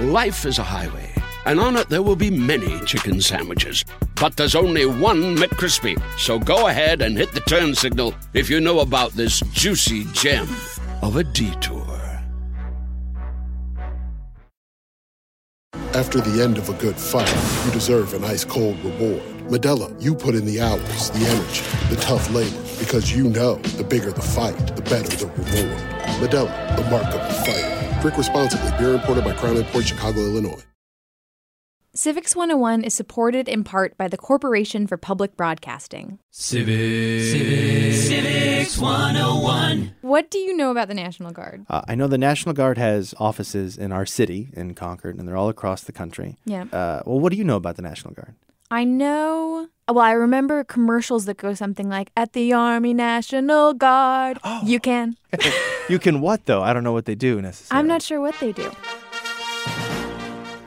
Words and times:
Life 0.00 0.44
is 0.44 0.58
a 0.58 0.64
highway, 0.64 1.08
and 1.46 1.60
on 1.60 1.76
it 1.76 1.88
there 1.88 2.02
will 2.02 2.16
be 2.16 2.28
many 2.28 2.80
chicken 2.80 3.20
sandwiches. 3.20 3.84
But 4.20 4.36
there's 4.36 4.56
only 4.56 4.86
one 4.86 5.36
McCrispy. 5.36 6.02
So 6.18 6.36
go 6.36 6.66
ahead 6.66 7.00
and 7.00 7.16
hit 7.16 7.30
the 7.30 7.38
turn 7.42 7.76
signal 7.76 8.12
if 8.32 8.50
you 8.50 8.60
know 8.60 8.80
about 8.80 9.12
this 9.12 9.38
juicy 9.52 10.04
gem 10.06 10.48
of 11.00 11.14
a 11.14 11.22
detour. 11.22 11.86
After 15.94 16.20
the 16.20 16.42
end 16.42 16.58
of 16.58 16.68
a 16.68 16.74
good 16.74 16.96
fight, 16.96 17.32
you 17.64 17.70
deserve 17.70 18.14
an 18.14 18.24
ice 18.24 18.44
cold 18.44 18.76
reward. 18.84 19.22
Modelo, 19.46 19.94
you 20.02 20.16
put 20.16 20.34
in 20.34 20.44
the 20.44 20.60
hours, 20.60 21.10
the 21.10 21.24
energy, 21.24 21.62
the 21.94 22.00
tough 22.00 22.28
labor, 22.32 22.60
because 22.80 23.14
you 23.14 23.28
know 23.28 23.58
the 23.78 23.84
bigger 23.84 24.10
the 24.10 24.22
fight, 24.22 24.56
the 24.74 24.82
better 24.82 25.16
the 25.16 25.26
reward. 25.26 25.78
Modelo, 26.18 26.76
the 26.76 26.90
mark 26.90 27.06
of 27.14 27.22
the 27.28 27.34
fighter. 27.44 27.83
Drink 28.04 28.18
responsibly. 28.18 28.70
Beer 28.76 28.92
imported 28.92 29.24
by 29.24 29.32
Crown 29.32 29.64
Port 29.64 29.86
Chicago, 29.86 30.20
Illinois. 30.20 30.62
Civics 31.94 32.36
101 32.36 32.84
is 32.84 32.92
supported 32.92 33.48
in 33.48 33.64
part 33.64 33.96
by 33.96 34.08
the 34.08 34.18
Corporation 34.18 34.86
for 34.86 34.98
Public 34.98 35.38
Broadcasting. 35.38 36.18
Civics. 36.30 37.30
Civics. 37.30 38.00
Civics 38.08 38.78
101. 38.78 39.94
What 40.02 40.30
do 40.30 40.36
you 40.36 40.54
know 40.54 40.70
about 40.70 40.88
the 40.88 40.94
National 40.94 41.30
Guard? 41.30 41.64
Uh, 41.70 41.80
I 41.88 41.94
know 41.94 42.06
the 42.06 42.18
National 42.18 42.52
Guard 42.54 42.76
has 42.76 43.14
offices 43.18 43.78
in 43.78 43.90
our 43.90 44.04
city 44.04 44.50
in 44.52 44.74
Concord, 44.74 45.16
and 45.16 45.26
they're 45.26 45.38
all 45.38 45.48
across 45.48 45.82
the 45.82 45.92
country. 45.92 46.36
Yeah. 46.44 46.64
Uh, 46.64 47.00
well, 47.06 47.20
what 47.20 47.32
do 47.32 47.38
you 47.38 47.44
know 47.44 47.56
about 47.56 47.76
the 47.76 47.82
National 47.82 48.12
Guard? 48.12 48.34
I 48.70 48.84
know. 48.84 49.68
Well, 49.86 49.98
I 49.98 50.12
remember 50.12 50.64
commercials 50.64 51.26
that 51.26 51.36
go 51.36 51.52
something 51.52 51.90
like, 51.90 52.10
at 52.16 52.32
the 52.32 52.54
Army 52.54 52.94
National 52.94 53.74
Guard. 53.74 54.38
Oh. 54.42 54.62
You 54.64 54.80
can. 54.80 55.18
you 55.90 55.98
can 55.98 56.22
what, 56.22 56.46
though? 56.46 56.62
I 56.62 56.72
don't 56.72 56.84
know 56.84 56.94
what 56.94 57.04
they 57.04 57.14
do 57.14 57.42
necessarily. 57.42 57.80
I'm 57.80 57.86
not 57.86 58.00
sure 58.00 58.18
what 58.18 58.34
they 58.40 58.52
do. 58.52 58.72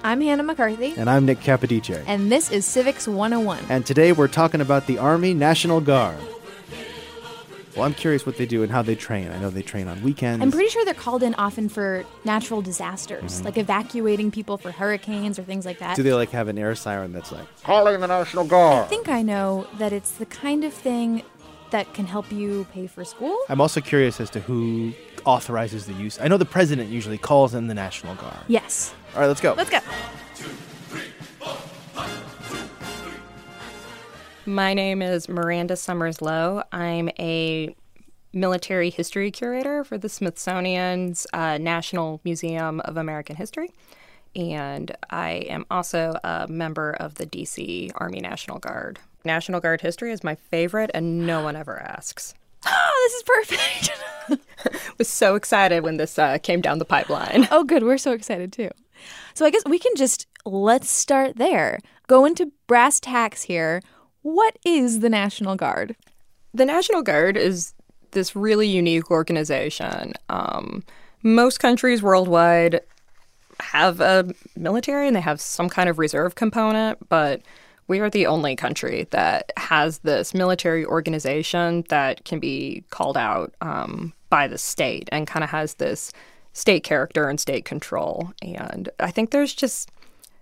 I'm 0.04 0.22
Hannah 0.22 0.44
McCarthy. 0.44 0.94
And 0.96 1.10
I'm 1.10 1.26
Nick 1.26 1.40
Capodice. 1.40 2.04
And 2.06 2.32
this 2.32 2.52
is 2.52 2.64
Civics 2.64 3.08
101. 3.08 3.66
And 3.70 3.88
today 3.88 4.12
we're 4.12 4.28
talking 4.28 4.62
about 4.62 4.86
the 4.86 5.00
Army 5.00 5.34
National 5.34 5.82
Guard. 5.82 6.20
Well, 7.78 7.86
I'm 7.86 7.94
curious 7.94 8.26
what 8.26 8.38
they 8.38 8.48
do 8.48 8.64
and 8.64 8.72
how 8.72 8.82
they 8.82 8.96
train. 8.96 9.30
I 9.32 9.38
know 9.40 9.52
they 9.52 9.62
train 9.62 9.88
on 9.88 10.02
weekends. 10.02 10.42
I'm 10.42 10.52
pretty 10.52 10.70
sure 10.70 10.84
they're 10.84 10.96
called 10.96 11.22
in 11.22 11.36
often 11.36 11.70
for 11.70 12.04
natural 12.26 12.62
disasters, 12.64 13.36
Mm-hmm. 13.36 13.46
like 13.46 13.58
evacuating 13.58 14.32
people 14.32 14.58
for 14.58 14.72
hurricanes 14.72 15.38
or 15.38 15.44
things 15.44 15.64
like 15.66 15.78
that. 15.80 15.96
Do 15.96 16.02
they 16.04 16.14
like 16.14 16.32
have 16.32 16.48
an 16.48 16.58
air 16.58 16.74
siren 16.76 17.14
that's 17.14 17.32
like 17.32 17.46
calling 17.64 18.00
the 18.00 18.08
National 18.08 18.46
Guard? 18.46 18.86
I 18.86 18.88
think 18.88 19.10
I 19.10 19.22
know 19.22 19.68
that 19.78 19.94
it's 19.94 20.12
the 20.12 20.26
kind 20.26 20.64
of 20.64 20.74
thing 20.74 21.22
that 21.70 21.94
can 21.94 22.08
help 22.08 22.32
you 22.32 22.66
pay 22.74 22.88
for 22.88 23.04
school. 23.06 23.38
I'm 23.50 23.62
also 23.62 23.80
curious 23.82 24.20
as 24.20 24.30
to 24.32 24.40
who 24.40 24.94
authorizes 25.26 25.86
the 25.86 25.94
use. 25.94 26.20
I 26.20 26.28
know 26.30 26.38
the 26.38 26.46
president 26.46 26.90
usually 26.90 27.18
calls 27.20 27.54
in 27.54 27.68
the 27.68 27.74
National 27.76 28.16
Guard. 28.16 28.38
Yes. 28.48 28.94
All 29.14 29.22
right, 29.22 29.28
let's 29.28 29.42
go. 29.42 29.54
Let's 29.54 29.70
go. 29.70 29.80
My 34.48 34.74
name 34.74 35.02
is 35.02 35.28
Miranda 35.28 35.76
Summers 35.76 36.22
Lowe. 36.22 36.64
I'm 36.72 37.10
a 37.20 37.76
military 38.32 38.90
history 38.90 39.30
curator 39.30 39.84
for 39.84 39.98
the 39.98 40.08
Smithsonian's 40.08 41.28
uh, 41.34 41.58
National 41.58 42.22
Museum 42.24 42.80
of 42.80 42.96
American 42.96 43.36
History. 43.36 43.74
And 44.38 44.96
I 45.10 45.32
am 45.50 45.66
also 45.70 46.18
a 46.24 46.48
member 46.48 46.92
of 46.94 47.16
the 47.16 47.26
DC 47.26 47.92
Army 47.96 48.22
National 48.22 48.58
Guard. 48.58 49.00
National 49.26 49.60
Guard 49.60 49.82
history 49.82 50.14
is 50.14 50.24
my 50.24 50.36
favorite, 50.36 50.92
and 50.94 51.28
no 51.28 51.44
one 51.44 51.58
ever 51.58 51.78
asks. 51.78 52.34
Oh, 52.66 53.10
this 53.10 53.14
is 53.16 53.24
perfect. 53.24 54.72
was 54.98 55.10
so 55.10 55.36
excited 55.36 55.84
when 55.84 55.98
this 55.98 56.18
uh, 56.18 56.38
came 56.38 56.62
down 56.62 56.80
the 56.80 56.86
pipeline. 56.86 57.50
oh, 57.52 57.66
good. 57.66 57.84
We're 57.84 57.98
so 57.98 58.14
excited 58.14 58.54
too. 58.54 58.70
So 59.34 59.46
I 59.46 59.50
guess 59.50 59.64
we 59.66 59.78
can 59.78 59.94
just 59.98 60.26
let's 60.46 60.90
start 60.90 61.36
there. 61.36 61.80
Go 62.08 62.24
into 62.24 62.54
brass 62.68 63.02
tacks 63.02 63.44
here. 63.44 63.82
What 64.28 64.58
is 64.66 65.00
the 65.00 65.08
National 65.08 65.56
Guard? 65.56 65.96
The 66.54 66.66
National 66.66 67.02
Guard 67.02 67.38
is 67.38 67.74
this 68.12 68.36
really 68.36 68.68
unique 68.68 69.10
organization. 69.10 70.12
Um, 70.28 70.84
most 71.24 71.62
countries 71.62 72.04
worldwide 72.04 72.82
have 73.62 74.02
a 74.02 74.30
military 74.58 75.08
and 75.08 75.16
they 75.16 75.22
have 75.22 75.40
some 75.40 75.70
kind 75.70 75.88
of 75.88 75.98
reserve 75.98 76.36
component, 76.36 77.08
but 77.08 77.42
we 77.88 78.02
are 78.02 78.10
the 78.10 78.28
only 78.28 78.58
country 78.58 79.08
that 79.12 79.54
has 79.56 80.00
this 80.00 80.34
military 80.34 80.86
organization 80.86 81.86
that 81.88 82.26
can 82.26 82.42
be 82.42 82.84
called 82.90 83.16
out 83.16 83.54
um, 83.62 84.12
by 84.30 84.46
the 84.46 84.58
state 84.58 85.08
and 85.10 85.26
kind 85.26 85.46
of 85.46 85.52
has 85.52 85.76
this 85.76 86.12
state 86.52 86.84
character 86.84 87.30
and 87.30 87.40
state 87.40 87.64
control. 87.64 88.34
And 88.42 88.90
I 89.00 89.10
think 89.10 89.32
there's 89.32 89.54
just 89.54 89.90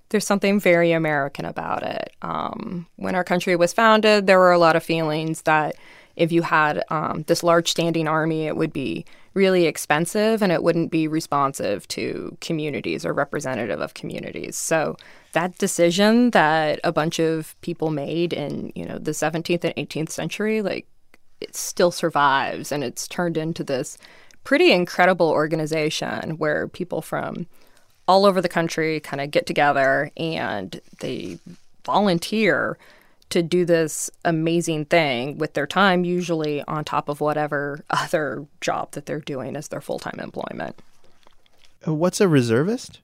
there's 0.09 0.25
something 0.25 0.59
very 0.59 0.91
American 0.91 1.45
about 1.45 1.83
it. 1.83 2.15
Um, 2.21 2.87
when 2.95 3.15
our 3.15 3.23
country 3.23 3.55
was 3.55 3.73
founded, 3.73 4.27
there 4.27 4.39
were 4.39 4.51
a 4.51 4.59
lot 4.59 4.75
of 4.75 4.83
feelings 4.83 5.43
that 5.43 5.75
if 6.15 6.31
you 6.31 6.43
had 6.43 6.83
um, 6.89 7.23
this 7.27 7.43
large 7.43 7.69
standing 7.69 8.07
army, 8.07 8.45
it 8.45 8.55
would 8.55 8.71
be 8.71 9.05
really 9.33 9.65
expensive 9.65 10.41
and 10.41 10.51
it 10.51 10.63
wouldn't 10.63 10.91
be 10.91 11.07
responsive 11.07 11.87
to 11.89 12.37
communities 12.39 13.05
or 13.05 13.13
representative 13.13 13.81
of 13.81 13.93
communities. 13.93 14.57
So 14.57 14.95
that 15.33 15.57
decision 15.57 16.31
that 16.31 16.79
a 16.83 16.93
bunch 16.93 17.19
of 17.19 17.59
people 17.61 17.91
made 17.91 18.31
in 18.31 18.71
you 18.75 18.85
know 18.85 18.97
the 18.97 19.11
17th 19.11 19.65
and 19.65 19.75
18th 19.75 20.09
century, 20.09 20.61
like 20.61 20.87
it 21.41 21.55
still 21.55 21.91
survives 21.91 22.71
and 22.71 22.83
it's 22.83 23.07
turned 23.07 23.35
into 23.35 23.63
this 23.63 23.97
pretty 24.45 24.71
incredible 24.71 25.29
organization 25.29 26.37
where 26.37 26.69
people 26.69 27.01
from 27.01 27.45
all 28.07 28.25
over 28.25 28.41
the 28.41 28.49
country 28.49 28.99
kind 28.99 29.21
of 29.21 29.31
get 29.31 29.45
together 29.45 30.11
and 30.17 30.79
they 30.99 31.39
volunteer 31.85 32.77
to 33.29 33.41
do 33.41 33.65
this 33.65 34.09
amazing 34.23 34.85
thing 34.85 35.37
with 35.37 35.53
their 35.53 35.67
time, 35.67 36.03
usually 36.03 36.61
on 36.63 36.85
top 36.85 37.09
of 37.09 37.21
whatever 37.21 37.83
other 37.89 38.45
job 38.61 38.91
that 38.91 39.05
they're 39.05 39.19
doing 39.19 39.55
as 39.55 39.69
their 39.69 39.81
full 39.81 39.99
time 39.99 40.19
employment. 40.19 40.79
Uh, 41.87 41.93
What's 41.93 42.21
a 42.21 42.27
reservist? 42.27 42.99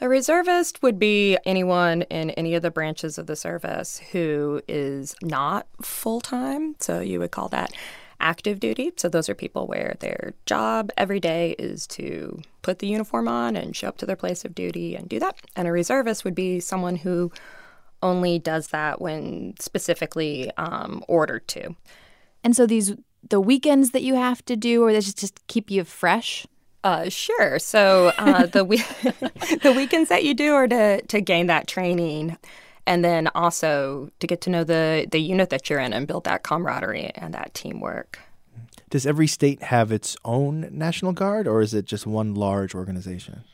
A 0.00 0.08
reservist 0.08 0.82
would 0.82 0.98
be 0.98 1.36
anyone 1.44 2.02
in 2.02 2.30
any 2.30 2.54
of 2.54 2.62
the 2.62 2.70
branches 2.70 3.18
of 3.18 3.26
the 3.26 3.36
service 3.36 3.98
who 4.12 4.62
is 4.66 5.14
not 5.20 5.66
full 5.82 6.22
time. 6.22 6.74
So 6.78 7.00
you 7.00 7.18
would 7.18 7.32
call 7.32 7.48
that 7.48 7.72
active 8.20 8.60
duty. 8.60 8.92
So 8.96 9.08
those 9.08 9.28
are 9.28 9.34
people 9.34 9.66
where 9.66 9.96
their 10.00 10.34
job 10.46 10.90
every 10.96 11.20
day 11.20 11.54
is 11.58 11.86
to 11.88 12.40
put 12.62 12.78
the 12.78 12.86
uniform 12.86 13.28
on 13.28 13.56
and 13.56 13.74
show 13.74 13.88
up 13.88 13.98
to 13.98 14.06
their 14.06 14.16
place 14.16 14.44
of 14.44 14.54
duty 14.54 14.94
and 14.94 15.08
do 15.08 15.18
that. 15.18 15.36
And 15.56 15.66
a 15.66 15.72
reservist 15.72 16.24
would 16.24 16.34
be 16.34 16.60
someone 16.60 16.96
who 16.96 17.32
only 18.02 18.38
does 18.38 18.68
that 18.68 19.00
when 19.00 19.54
specifically 19.58 20.50
um, 20.56 21.04
ordered 21.08 21.46
to. 21.48 21.74
And 22.42 22.56
so 22.56 22.66
these 22.66 22.94
the 23.28 23.40
weekends 23.40 23.90
that 23.90 24.02
you 24.02 24.14
have 24.14 24.44
to 24.46 24.56
do, 24.56 24.82
or 24.82 24.92
this 24.92 25.04
just 25.04 25.18
just 25.18 25.46
keep 25.46 25.70
you 25.70 25.84
fresh. 25.84 26.46
Uh, 26.82 27.10
sure. 27.10 27.58
So 27.58 28.12
uh, 28.16 28.46
the 28.46 28.64
we- 28.64 28.78
the 29.62 29.74
weekends 29.76 30.08
that 30.08 30.24
you 30.24 30.34
do 30.34 30.54
are 30.54 30.68
to 30.68 31.02
to 31.02 31.20
gain 31.20 31.46
that 31.48 31.66
training, 31.66 32.38
and 32.86 33.04
then 33.04 33.28
also 33.34 34.10
to 34.20 34.26
get 34.26 34.40
to 34.42 34.50
know 34.50 34.64
the 34.64 35.06
the 35.10 35.20
unit 35.20 35.50
that 35.50 35.68
you're 35.68 35.80
in 35.80 35.92
and 35.92 36.06
build 36.06 36.24
that 36.24 36.42
camaraderie 36.42 37.12
and 37.14 37.34
that 37.34 37.54
teamwork. 37.54 38.18
Does 38.90 39.06
every 39.06 39.28
state 39.28 39.62
have 39.62 39.92
its 39.92 40.16
own 40.24 40.68
National 40.72 41.12
Guard, 41.12 41.46
or 41.46 41.60
is 41.60 41.74
it 41.74 41.84
just 41.84 42.06
one 42.06 42.34
large 42.34 42.74
organization? 42.74 43.44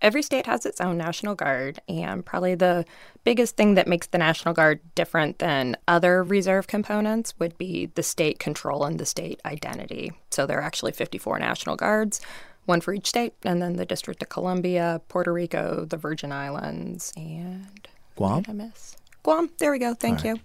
Every 0.00 0.22
state 0.22 0.46
has 0.46 0.64
its 0.64 0.80
own 0.80 0.96
National 0.96 1.34
Guard, 1.34 1.80
and 1.88 2.24
probably 2.24 2.54
the 2.54 2.84
biggest 3.24 3.56
thing 3.56 3.74
that 3.74 3.88
makes 3.88 4.06
the 4.06 4.18
National 4.18 4.54
Guard 4.54 4.80
different 4.94 5.38
than 5.40 5.76
other 5.88 6.22
reserve 6.22 6.68
components 6.68 7.34
would 7.40 7.58
be 7.58 7.86
the 7.94 8.02
state 8.02 8.38
control 8.38 8.84
and 8.84 9.00
the 9.00 9.06
state 9.06 9.40
identity. 9.44 10.12
So 10.30 10.46
there 10.46 10.58
are 10.58 10.62
actually 10.62 10.92
54 10.92 11.40
National 11.40 11.74
Guards, 11.74 12.20
one 12.66 12.80
for 12.80 12.92
each 12.92 13.08
state, 13.08 13.34
and 13.42 13.60
then 13.60 13.72
the 13.72 13.86
District 13.86 14.22
of 14.22 14.28
Columbia, 14.28 15.00
Puerto 15.08 15.32
Rico, 15.32 15.84
the 15.84 15.96
Virgin 15.96 16.30
Islands, 16.30 17.12
and 17.16 17.87
Guam? 18.18 18.42
did 18.42 18.50
I 18.50 18.54
miss? 18.54 18.96
Guam. 19.22 19.48
There 19.58 19.70
we 19.70 19.78
go. 19.78 19.94
Thank 19.94 20.24
you. 20.24 20.40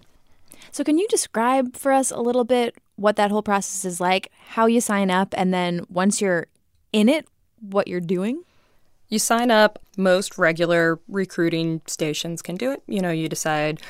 So 0.70 0.84
can 0.84 0.96
you 0.96 1.08
describe 1.08 1.76
for 1.76 1.90
us 1.90 2.12
a 2.12 2.20
little 2.20 2.44
bit 2.44 2.76
what 2.94 3.16
that 3.16 3.32
whole 3.32 3.42
process 3.42 3.84
is 3.84 4.00
like, 4.00 4.30
how 4.50 4.66
you 4.66 4.80
sign 4.80 5.10
up, 5.10 5.34
and 5.36 5.52
then 5.52 5.84
once 5.88 6.20
you're 6.20 6.46
in 6.92 7.08
it, 7.08 7.26
what 7.60 7.88
you're 7.88 8.00
doing? 8.00 8.44
You 9.08 9.18
sign 9.18 9.50
up. 9.50 9.80
Most 9.96 10.38
regular 10.38 11.00
recruiting 11.08 11.82
stations 11.86 12.42
can 12.42 12.54
do 12.56 12.70
it. 12.70 12.82
You 12.86 13.00
know, 13.00 13.10
you 13.10 13.28
decide 13.28 13.80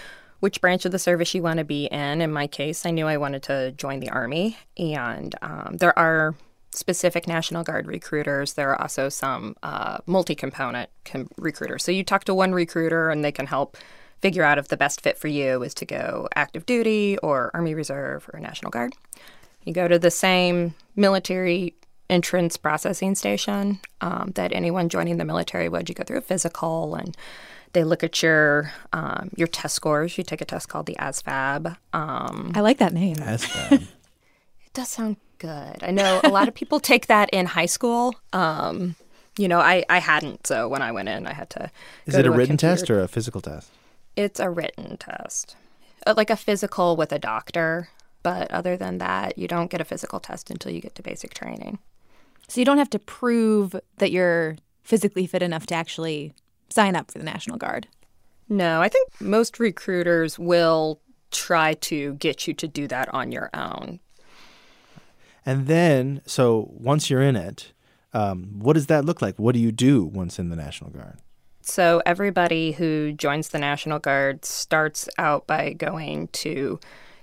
which 0.41 0.63
branch 0.63 0.87
of 0.87 0.93
the 0.93 0.99
service 0.99 1.35
you 1.35 1.43
want 1.43 1.59
to 1.59 1.65
be 1.65 1.85
in. 1.87 2.23
In 2.23 2.33
my 2.33 2.47
case, 2.47 2.87
I 2.87 2.91
knew 2.91 3.07
I 3.07 3.19
wanted 3.19 3.43
to 3.45 3.73
join 3.73 4.01
the 4.01 4.11
Army, 4.11 4.57
and 4.79 5.35
um, 5.43 5.77
there 5.79 5.97
are 5.99 6.35
specific 6.75 7.27
National 7.27 7.63
Guard 7.63 7.87
recruiters. 7.87 8.55
There 8.55 8.71
are 8.71 8.81
also 8.81 9.09
some 9.09 9.57
uh, 9.63 9.99
multi 10.07 10.35
component 10.35 10.91
com- 11.05 11.31
recruiters. 11.37 11.85
So 11.85 11.93
you 11.93 12.05
talk 12.05 12.25
to 12.25 12.35
one 12.35 12.53
recruiter, 12.53 13.11
and 13.11 13.25
they 13.25 13.33
can 13.33 13.47
help 13.47 13.77
figure 14.21 14.43
out 14.43 14.59
if 14.59 14.69
the 14.69 14.77
best 14.77 15.01
fit 15.03 15.19
for 15.19 15.29
you 15.29 15.63
is 15.63 15.75
to 15.75 15.85
go 15.85 16.29
active 16.35 16.65
duty 16.67 17.19
or 17.19 17.51
Army 17.53 17.75
Reserve 17.75 18.29
or 18.33 18.41
National 18.41 18.71
Guard. 18.71 18.95
You 19.65 19.73
go 19.73 19.89
to 19.89 19.99
the 19.99 20.11
same 20.11 20.75
military 20.97 21.75
entrance 22.11 22.57
processing 22.57 23.15
station 23.15 23.81
um, 24.01 24.33
that 24.35 24.53
anyone 24.53 24.89
joining 24.89 25.17
the 25.17 25.25
military 25.25 25.69
would. 25.69 25.89
You 25.89 25.95
go 25.95 26.05
through 26.05 26.19
a 26.19 26.23
physical 26.23 26.95
and 26.95 27.17
they 27.73 27.85
look 27.85 28.05
at 28.05 28.23
your 28.23 28.73
um, 28.93 29.31
your 29.37 29.49
test 29.49 29.75
scores. 29.75 30.17
You 30.17 30.25
take 30.25 30.41
a 30.41 30.45
test 30.45 30.69
called 30.69 30.87
the 30.87 30.97
ASVAB. 30.99 31.77
Um, 31.93 32.53
I 32.55 32.61
like 32.61 32.79
that 32.79 32.93
name. 32.93 33.15
That's 33.15 33.53
bad. 33.53 33.73
it 33.73 33.89
does 34.75 34.89
sound 34.89 35.17
good. 35.39 35.83
I 35.83 35.91
know 35.91 36.21
a 36.23 36.29
lot 36.29 36.49
of 36.49 36.55
people 36.55 36.81
take 36.81 37.07
that 37.07 37.31
in 37.31 37.47
high 37.47 37.67
school. 37.67 38.15
Um, 38.33 38.95
you 39.39 39.49
know, 39.49 39.59
I, 39.61 39.85
I 39.89 39.99
hadn't. 39.99 40.47
So 40.47 40.69
when 40.69 40.83
I 40.83 40.93
went 40.93 41.09
in, 41.09 41.27
I 41.27 41.33
had 41.33 41.51
to. 41.51 41.71
Is 42.07 42.15
go 42.15 42.21
it 42.21 42.23
to 42.25 42.29
a 42.29 42.33
written 42.33 42.57
computer- 42.57 42.77
test 42.77 42.91
or 42.91 43.01
a 43.01 43.09
physical 43.09 43.41
test? 43.41 43.71
It's 44.17 44.39
a 44.39 44.49
written 44.49 44.97
test, 44.97 45.57
Uh, 46.07 46.15
like 46.17 46.31
a 46.31 46.37
physical 46.37 46.97
with 46.97 47.11
a 47.13 47.19
doctor. 47.19 47.89
But 48.23 48.51
other 48.53 48.77
than 48.77 48.99
that, 48.99 49.37
you 49.37 49.49
don't 49.49 49.71
get 49.71 49.81
a 49.81 49.85
physical 49.85 50.19
test 50.21 50.51
until 50.51 50.73
you 50.73 50.81
get 50.81 50.95
to 50.95 51.03
basic 51.03 51.35
training. 51.35 51.79
So 52.49 52.61
you 52.61 52.65
don't 52.65 52.79
have 52.79 52.91
to 52.91 52.99
prove 52.99 53.75
that 53.99 54.11
you're 54.13 54.57
physically 54.83 55.27
fit 55.27 55.43
enough 55.43 55.67
to 55.67 55.75
actually 55.75 56.33
sign 56.71 56.97
up 56.97 57.11
for 57.11 57.19
the 57.19 57.25
National 57.25 57.59
Guard. 57.59 57.87
No, 58.49 58.81
I 58.81 58.89
think 58.89 59.11
most 59.21 59.59
recruiters 59.59 60.39
will 60.39 61.01
try 61.31 61.75
to 61.75 62.15
get 62.15 62.47
you 62.47 62.55
to 62.55 62.69
do 62.69 62.87
that 62.89 63.13
on 63.13 63.33
your 63.33 63.51
own. 63.53 63.99
And 65.47 65.67
then, 65.67 66.23
so 66.27 66.71
once 66.73 67.11
you're 67.11 67.23
in 67.23 67.37
it, 67.37 67.73
um, 68.13 68.59
what 68.59 68.75
does 68.75 68.87
that 68.87 69.05
look 69.05 69.21
like? 69.21 69.39
What 69.39 69.55
do 69.55 69.61
you 69.61 69.73
do 69.73 70.05
once 70.05 70.39
in 70.39 70.49
the 70.49 70.57
National 70.57 70.91
Guard? 70.91 71.19
So 71.61 72.03
everybody 72.07 72.73
who 72.73 73.13
joins 73.13 73.49
the 73.49 73.59
National 73.59 73.99
Guard 73.99 74.45
starts 74.45 75.09
out 75.19 75.47
by 75.47 75.73
going 75.73 76.29
to 76.29 76.79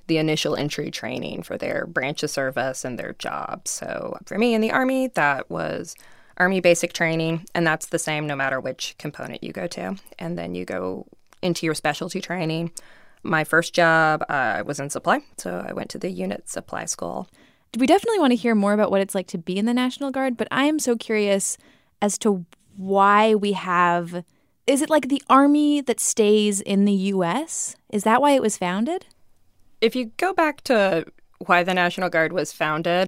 the 0.07 0.17
initial 0.17 0.55
entry 0.55 0.91
training 0.91 1.43
for 1.43 1.57
their 1.57 1.85
branch 1.85 2.23
of 2.23 2.29
service 2.29 2.83
and 2.83 2.99
their 2.99 3.13
job. 3.13 3.67
So 3.67 4.17
for 4.25 4.37
me 4.37 4.53
in 4.53 4.61
the 4.61 4.71
Army, 4.71 5.07
that 5.09 5.49
was 5.49 5.95
Army 6.37 6.59
basic 6.59 6.91
training, 6.91 7.45
and 7.53 7.65
that's 7.65 7.85
the 7.85 7.99
same 7.99 8.25
no 8.25 8.35
matter 8.35 8.59
which 8.59 8.95
component 8.97 9.43
you 9.43 9.53
go 9.53 9.67
to. 9.67 9.95
And 10.19 10.37
then 10.37 10.55
you 10.55 10.65
go 10.65 11.05
into 11.41 11.65
your 11.65 11.75
specialty 11.75 12.19
training. 12.19 12.71
My 13.23 13.43
first 13.43 13.73
job 13.73 14.25
uh, 14.27 14.63
was 14.65 14.79
in 14.79 14.89
supply, 14.89 15.19
so 15.37 15.63
I 15.65 15.73
went 15.73 15.89
to 15.91 15.99
the 15.99 16.09
unit 16.09 16.49
supply 16.49 16.85
school. 16.85 17.29
We 17.77 17.87
definitely 17.87 18.19
want 18.19 18.31
to 18.31 18.35
hear 18.35 18.53
more 18.53 18.73
about 18.73 18.91
what 18.91 18.99
it's 18.99 19.15
like 19.15 19.27
to 19.27 19.37
be 19.37 19.57
in 19.57 19.65
the 19.65 19.73
National 19.73 20.11
Guard, 20.11 20.35
but 20.35 20.47
I 20.51 20.65
am 20.65 20.77
so 20.77 20.97
curious 20.97 21.57
as 22.01 22.17
to 22.19 22.45
why 22.75 23.33
we 23.33 23.53
have. 23.53 24.25
Is 24.67 24.81
it 24.81 24.89
like 24.89 25.07
the 25.07 25.21
Army 25.29 25.79
that 25.81 25.99
stays 25.99 26.59
in 26.59 26.83
the 26.83 26.91
U.S.? 26.91 27.77
Is 27.89 28.03
that 28.03 28.21
why 28.21 28.31
it 28.31 28.41
was 28.41 28.57
founded? 28.57 29.05
If 29.79 29.95
you 29.95 30.11
go 30.17 30.33
back 30.33 30.61
to 30.65 31.05
why 31.45 31.63
the 31.63 31.73
National 31.73 32.09
Guard 32.09 32.33
was 32.33 32.51
founded, 32.51 33.07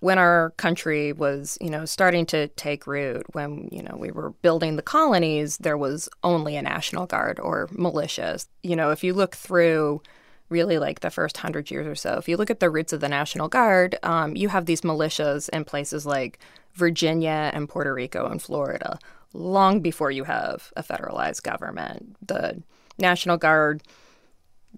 when 0.00 0.18
our 0.18 0.50
country 0.58 1.14
was, 1.14 1.56
you 1.62 1.70
know, 1.70 1.86
starting 1.86 2.26
to 2.26 2.48
take 2.48 2.86
root, 2.86 3.24
when, 3.32 3.70
you 3.72 3.82
know, 3.82 3.96
we 3.98 4.10
were 4.10 4.30
building 4.42 4.76
the 4.76 4.82
colonies, 4.82 5.56
there 5.56 5.78
was 5.78 6.10
only 6.22 6.56
a 6.56 6.62
National 6.62 7.06
Guard 7.06 7.40
or 7.40 7.68
militias. 7.68 8.46
You 8.62 8.76
know, 8.76 8.90
if 8.90 9.02
you 9.02 9.14
look 9.14 9.34
through 9.34 10.02
really 10.48 10.78
like 10.78 11.00
the 11.00 11.10
first 11.10 11.38
hundred 11.38 11.70
years 11.70 11.86
or 11.86 11.94
so, 11.94 12.14
if 12.18 12.28
you 12.28 12.36
look 12.36 12.50
at 12.50 12.60
the 12.60 12.70
roots 12.70 12.92
of 12.92 13.00
the 13.00 13.08
National 13.08 13.48
Guard, 13.48 13.96
um, 14.02 14.36
you 14.36 14.48
have 14.48 14.66
these 14.66 14.82
militias 14.82 15.48
in 15.50 15.64
places 15.64 16.04
like 16.06 16.38
Virginia 16.74 17.50
and 17.54 17.68
Puerto 17.68 17.94
Rico 17.94 18.26
and 18.26 18.42
Florida, 18.42 18.98
long 19.32 19.80
before 19.80 20.10
you 20.10 20.24
have 20.24 20.72
a 20.76 20.82
federalized 20.82 21.42
government. 21.42 22.16
The 22.26 22.62
National 22.98 23.36
Guard 23.36 23.82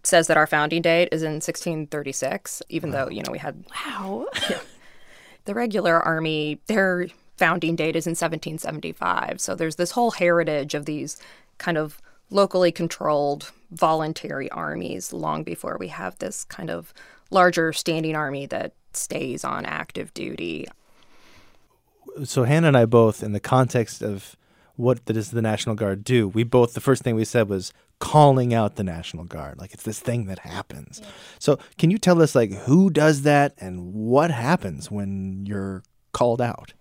says 0.02 0.26
that 0.28 0.36
our 0.36 0.46
founding 0.46 0.82
date 0.82 1.08
is 1.10 1.22
in 1.22 1.34
1636, 1.34 2.62
even 2.68 2.90
though, 2.90 3.08
you 3.08 3.22
know, 3.22 3.32
we 3.32 3.38
had 3.38 3.64
Wow. 3.86 4.26
the 5.46 5.54
regular 5.54 6.00
army, 6.00 6.60
their 6.66 7.08
founding 7.36 7.76
date 7.76 7.96
is 7.96 8.06
in 8.06 8.12
1775. 8.12 9.40
So 9.40 9.54
there's 9.54 9.76
this 9.76 9.92
whole 9.92 10.12
heritage 10.12 10.74
of 10.74 10.86
these 10.86 11.20
kind 11.58 11.76
of 11.78 11.98
locally 12.30 12.72
controlled 12.72 13.52
voluntary 13.70 14.50
armies 14.50 15.12
long 15.12 15.42
before 15.42 15.76
we 15.78 15.88
have 15.88 16.18
this 16.18 16.44
kind 16.44 16.70
of 16.70 16.92
larger 17.30 17.72
standing 17.72 18.14
army 18.14 18.46
that 18.46 18.72
stays 18.92 19.44
on 19.44 19.64
active 19.66 20.12
duty. 20.14 20.66
So 22.24 22.44
Hannah 22.44 22.68
and 22.68 22.76
I 22.76 22.86
both, 22.86 23.22
in 23.22 23.32
the 23.32 23.40
context 23.40 24.02
of 24.02 24.36
what 24.76 25.04
does 25.04 25.30
the 25.30 25.42
National 25.42 25.74
Guard 25.74 26.04
do, 26.04 26.28
we 26.28 26.44
both 26.44 26.74
the 26.74 26.80
first 26.80 27.02
thing 27.02 27.14
we 27.14 27.24
said 27.24 27.48
was 27.48 27.72
calling 27.98 28.52
out 28.52 28.76
the 28.76 28.84
National 28.84 29.24
Guard, 29.24 29.58
like 29.58 29.72
it's 29.72 29.82
this 29.82 30.00
thing 30.00 30.26
that 30.26 30.40
happens. 30.40 31.00
So 31.38 31.58
can 31.78 31.90
you 31.90 31.98
tell 31.98 32.20
us 32.20 32.34
like 32.34 32.52
who 32.52 32.90
does 32.90 33.22
that 33.22 33.54
and 33.58 33.94
what 33.94 34.30
happens 34.30 34.90
when 34.90 35.46
you're 35.46 35.82
called 36.12 36.40
out? 36.40 36.74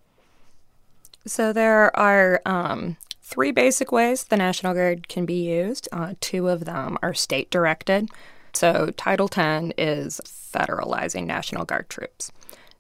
So 1.26 1.54
there 1.54 1.96
are 1.98 2.42
um, 2.46 2.98
three 3.26 3.52
basic 3.52 3.92
ways 3.92 4.26
the 4.26 4.38
National 4.38 4.74
Guard 4.76 5.08
can 5.08 5.26
be 5.26 5.50
used. 5.50 5.90
Uh, 5.92 6.14
two 6.22 6.48
of 6.48 6.66
them 6.66 6.98
are 7.02 7.14
state 7.14 7.50
directed. 7.50 8.08
So 8.54 8.92
Title 8.96 9.28
10 9.28 9.74
is 9.78 10.22
federalizing 10.26 11.26
National 11.26 11.66
Guard 11.66 11.90
troops. 11.90 12.32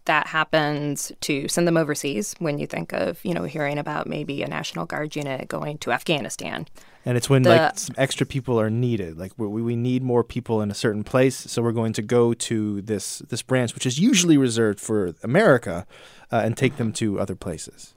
That 0.05 0.27
happens 0.27 1.11
to 1.21 1.47
send 1.47 1.67
them 1.67 1.77
overseas 1.77 2.35
when 2.37 2.59
you 2.59 2.67
think 2.67 2.93
of, 2.93 3.19
you 3.25 3.33
know, 3.33 3.45
hearing 3.45 3.79
about 3.79 4.05
maybe 4.05 4.43
a 4.43 4.47
National 4.47 4.85
Guard 4.85 5.15
unit 5.15 5.47
going 5.47 5.79
to 5.79 5.91
Afghanistan. 5.91 6.67
And 7.05 7.17
it's 7.17 7.27
when 7.27 7.41
The- 7.41 7.49
like 7.49 7.79
some 7.79 7.95
extra 7.97 8.27
people 8.27 8.59
are 8.61 8.69
needed. 8.69 9.17
Like 9.17 9.31
we 9.37 9.47
we 9.47 9.75
need 9.75 10.03
more 10.03 10.23
people 10.23 10.61
in 10.61 10.69
a 10.69 10.75
certain 10.75 11.03
place, 11.03 11.35
so 11.35 11.61
we're 11.63 11.71
going 11.71 11.93
to 11.93 12.01
go 12.03 12.33
to 12.35 12.81
this 12.83 13.19
this 13.29 13.41
branch, 13.41 13.73
which 13.73 13.85
is 13.87 13.99
usually 13.99 14.37
reserved 14.37 14.79
for 14.79 15.13
America, 15.23 15.87
uh, 16.31 16.41
and 16.45 16.55
take 16.55 16.77
them 16.77 16.93
to 16.93 17.19
other 17.19 17.35
places. 17.35 17.95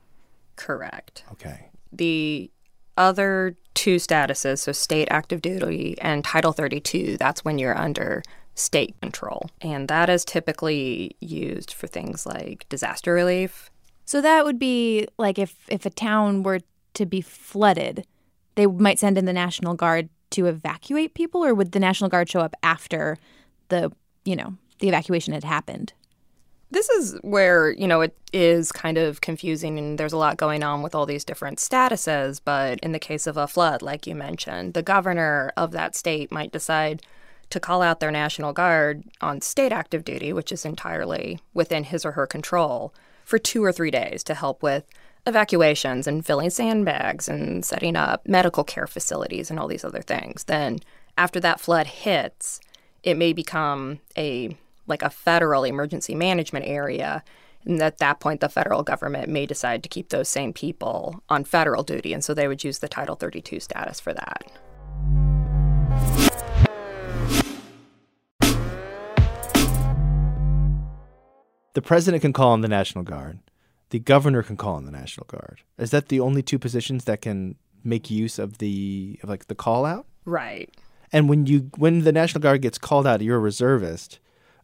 Correct. 0.57 1.25
Okay. 1.33 1.69
The 1.93 2.51
other 2.97 3.57
two 3.75 3.97
statuses, 3.97 4.59
so 4.59 4.73
state 4.73 5.09
active 5.11 5.41
duty 5.41 5.97
and 6.01 6.25
Title 6.25 6.53
32, 6.53 7.17
that's 7.17 7.45
when 7.45 7.59
you're 7.59 7.79
under 7.79 8.23
state 8.55 9.01
control. 9.01 9.49
And 9.61 9.89
that 9.89 10.11
is 10.11 10.25
typically 10.25 11.17
used 11.21 11.73
for 11.73 11.87
things 11.87 12.27
like 12.27 12.67
disaster 12.69 13.15
relief. 13.15 13.71
So 14.05 14.21
that 14.21 14.45
would 14.45 14.59
be 14.59 15.07
like 15.19 15.39
if 15.39 15.55
if 15.69 15.87
a 15.87 15.91
town 15.91 16.43
were 16.43 16.61
to 16.95 17.07
be 17.07 17.21
flooded, 17.21 18.07
they 18.57 18.67
might 18.67 18.99
send 18.99 19.17
in 19.17 19.27
the 19.27 19.33
National 19.33 19.75
Guard 19.75 20.09
to 20.31 20.47
evacuate 20.47 21.15
people, 21.15 21.45
or 21.45 21.55
would 21.55 21.73
the 21.73 21.79
National 21.79 22.11
Guard 22.11 22.29
show 22.29 22.41
up 22.41 22.55
after 22.63 23.19
the 23.69 23.93
you 24.25 24.35
know 24.35 24.55
the 24.81 24.89
evacuation 24.89 25.35
had 25.35 25.45
happened? 25.45 25.93
This 26.71 26.89
is 26.91 27.19
where, 27.23 27.71
you 27.71 27.89
know, 27.89 28.03
it 28.03 28.17
is 28.33 28.73
kind 28.73 28.99
of 28.99 29.23
confusing 29.23 29.79
and 29.79 29.99
there's 29.99 30.13
a 30.13 30.19
lot 30.19 30.37
going 30.37 30.63
on 30.63 30.83
with 30.83 30.95
all 30.95 31.07
these 31.07 31.25
different 31.25 31.59
statuses. 31.59 32.41
But 32.45 32.79
in 32.81 32.93
the 32.93 32.99
case 32.99 33.27
of 33.27 33.37
a 33.37 33.49
flood, 33.49 33.81
like 33.81 34.07
you 34.07 34.15
mentioned, 34.15 34.75
the 34.75 34.83
governor 34.83 35.53
of 35.57 35.73
that 35.73 35.97
state 35.97 36.31
might 36.31 36.53
decide 36.53 37.03
to 37.51 37.61
call 37.61 37.81
out 37.81 38.01
their 38.01 38.11
National 38.11 38.53
Guard 38.53 39.05
on 39.23 39.41
state 39.41 39.73
active 39.73 40.05
duty, 40.05 40.33
which 40.33 40.53
is 40.53 40.67
entirely 40.67 41.41
within 41.55 41.85
his 41.85 42.05
or 42.05 42.13
her 42.13 42.27
control, 42.27 42.93
for 43.25 43.39
two 43.39 43.65
or 43.65 43.73
three 43.73 43.91
days 43.91 44.23
to 44.25 44.35
help 44.35 44.63
with 44.63 44.85
evacuations 45.27 46.07
and 46.07 46.25
filling 46.25 46.51
sandbags 46.51 47.29
and 47.29 47.65
setting 47.65 47.97
up 47.97 48.27
medical 48.27 48.65
care 48.65 48.87
facilities 48.87 49.51
and 49.51 49.59
all 49.59 49.69
these 49.69 49.85
other 49.85 50.03
things. 50.03 50.45
Then, 50.45 50.81
after 51.17 51.41
that 51.41 51.61
flood 51.61 51.87
hits, 51.87 52.61
it 53.03 53.17
may 53.17 53.33
become 53.33 54.01
a 54.17 54.57
like 54.89 55.03
a 55.03 55.11
federal 55.11 55.65
emergency 55.65 56.15
management 56.15 56.67
area. 56.67 57.23
And 57.65 57.83
at 57.83 57.99
that 57.99 58.21
point, 58.21 58.41
the 58.41 58.49
federal 58.49 58.83
government 58.83 59.29
may 59.29 59.47
decide 59.47 59.83
to 59.83 59.89
keep 59.89 60.09
those 60.09 60.29
same 60.29 60.53
people 60.53 61.23
on 61.29 61.45
federal 61.45 61.83
duty. 61.83 62.13
And 62.13 62.25
so 62.25 62.35
they 62.35 62.49
would 62.49 62.65
use 62.65 62.79
the 62.79 62.89
Title 62.89 63.17
32 63.17 63.61
status 63.61 64.01
for 64.01 64.15
that. 64.15 64.51
The 71.75 71.83
president 71.83 72.23
can 72.23 72.33
call 72.33 72.51
on 72.51 72.63
the 72.63 72.69
National 72.69 73.05
Guard. 73.05 73.39
The 73.91 74.01
governor 74.01 74.43
can 74.43 74.57
call 74.57 74.75
on 74.75 74.85
the 74.85 74.91
National 74.91 75.27
Guard. 75.27 75.61
Is 75.79 75.91
that 75.93 76.09
the 76.09 76.21
only 76.21 76.43
two 76.43 76.59
positions 76.59 77.05
that 77.05 77.21
can 77.21 77.55
make 77.85 78.11
use 78.11 78.39
of 78.39 78.59
the 78.59 79.19
of 79.23 79.29
like 79.29 79.47
the 79.47 79.55
call 79.55 79.85
out? 79.85 80.07
Right. 80.25 80.75
And 81.13 81.29
when 81.29 81.47
you 81.47 81.71
when 81.77 82.01
the 82.01 82.13
National 82.13 82.41
Guard 82.41 82.63
gets 82.63 82.79
called 82.79 83.07
out, 83.07 83.23
you're 83.23 83.37
a 83.37 83.41
reservist. 83.41 84.19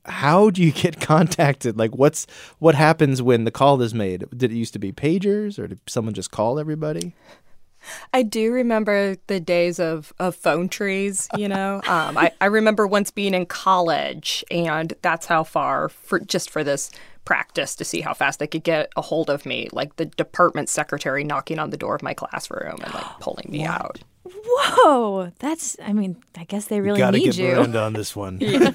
How 0.04 0.50
do 0.50 0.62
you 0.62 0.73
get 0.73 1.00
contacted? 1.00 1.76
Like 1.78 1.94
what's 1.96 2.26
what 2.58 2.75
happens 2.75 3.23
when 3.23 3.44
the 3.44 3.50
call 3.50 3.80
is 3.82 3.94
made? 3.94 4.25
Did 4.37 4.52
it 4.52 4.56
used 4.56 4.73
to 4.75 4.78
be 4.78 4.92
pagers 4.92 5.58
or 5.58 5.66
did 5.68 5.80
someone 5.87 6.14
just 6.14 6.30
call 6.30 6.58
everybody? 6.58 7.14
I 8.14 8.23
do 8.23 8.50
remember 8.50 9.16
the 9.26 9.40
days 9.40 9.78
of, 9.78 10.12
of 10.18 10.34
phone 10.34 10.68
trees, 10.70 11.28
you 11.37 11.49
know. 11.49 11.82
Um, 11.94 12.16
I, 12.16 12.32
I 12.40 12.46
remember 12.46 12.87
once 12.87 13.11
being 13.11 13.34
in 13.34 13.44
college, 13.46 14.42
and 14.50 14.94
that's 15.02 15.26
how 15.26 15.44
far, 15.44 15.90
for 15.90 16.18
just 16.18 16.49
for 16.49 16.64
this 16.64 16.90
practice 17.26 17.76
to 17.76 17.84
see 17.84 18.00
how 18.00 18.14
fast 18.14 18.38
they 18.38 18.46
could 18.46 18.64
get 18.64 18.90
a 18.96 19.02
hold 19.02 19.28
of 19.28 19.44
me, 19.46 19.68
like 19.73 19.96
the 19.96 20.06
department 20.06 20.68
secretary 20.70 21.25
knocking 21.25 21.58
on 21.58 21.70
the 21.70 21.76
door 21.76 21.94
of 21.94 22.02
my 22.02 22.14
classroom 22.14 22.78
and 22.82 22.94
like 22.94 23.04
pulling 23.20 23.46
me 23.50 23.64
out. 23.64 24.00
Whoa, 24.25 25.30
that's 25.38 25.76
I 25.82 25.92
mean 25.92 26.16
I 26.37 26.44
guess 26.44 26.66
they 26.66 26.80
really 26.80 26.99
Gotta 26.99 27.18
need 27.18 27.25
get 27.25 27.37
you. 27.37 27.49
Miranda 27.54 27.82
on 27.82 27.92
this 27.92 28.16
one. 28.16 28.38
Yeah. 28.40 28.70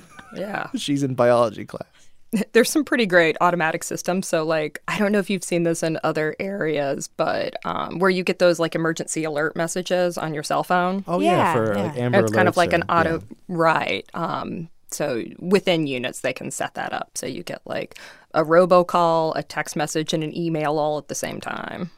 She's 0.76 1.04
in 1.04 1.16
biology 1.16 1.66
class. 1.66 1.88
there's 2.54 2.70
some 2.70 2.84
pretty 2.84 3.06
great 3.06 3.36
automatic 3.42 3.84
systems. 3.84 4.28
So, 4.28 4.46
like, 4.46 4.82
I 4.88 5.00
don't 5.00 5.12
know 5.12 5.20
if 5.20 5.30
you've 5.30 5.44
seen 5.44 5.64
this 5.64 5.82
in 5.82 6.00
other 6.04 6.36
areas, 6.40 7.08
but 7.08 7.56
um, 7.66 8.00
where 8.00 8.10
you 8.10 8.24
get 8.24 8.40
those 8.40 8.60
like 8.60 8.76
emergency 8.76 9.24
alert 9.24 9.56
messages 9.56 10.18
on 10.18 10.34
your 10.34 10.44
cell 10.44 10.64
phone. 10.64 11.04
Oh 11.08 11.20
yeah, 11.20 11.32
Yeah, 11.32 11.54
for 11.54 11.74
yeah. 11.76 11.84
like 11.84 11.98
Amber 11.98 12.20
it's 12.20 12.32
kind 12.32 12.48
of 12.48 12.54
Alerts 12.54 12.58
like 12.58 12.74
an 12.74 12.84
auto, 12.84 13.20
yeah. 13.20 13.36
right? 13.48 14.10
Um, 14.14 14.70
so 14.92 15.24
within 15.40 15.88
units, 15.88 16.22
they 16.22 16.34
can 16.34 16.52
set 16.52 16.76
that 16.76 16.94
up. 16.94 17.12
So 17.16 17.26
you 17.26 17.44
get 17.44 17.62
like 17.66 17.98
a 18.34 18.44
robocall, 18.44 19.34
a 19.36 19.44
text 19.44 19.76
message, 19.76 20.14
and 20.14 20.24
an 20.24 20.36
email 20.36 20.78
all 20.78 20.98
at 20.98 21.08
the 21.08 21.16
same 21.16 21.40
time. 21.42 21.90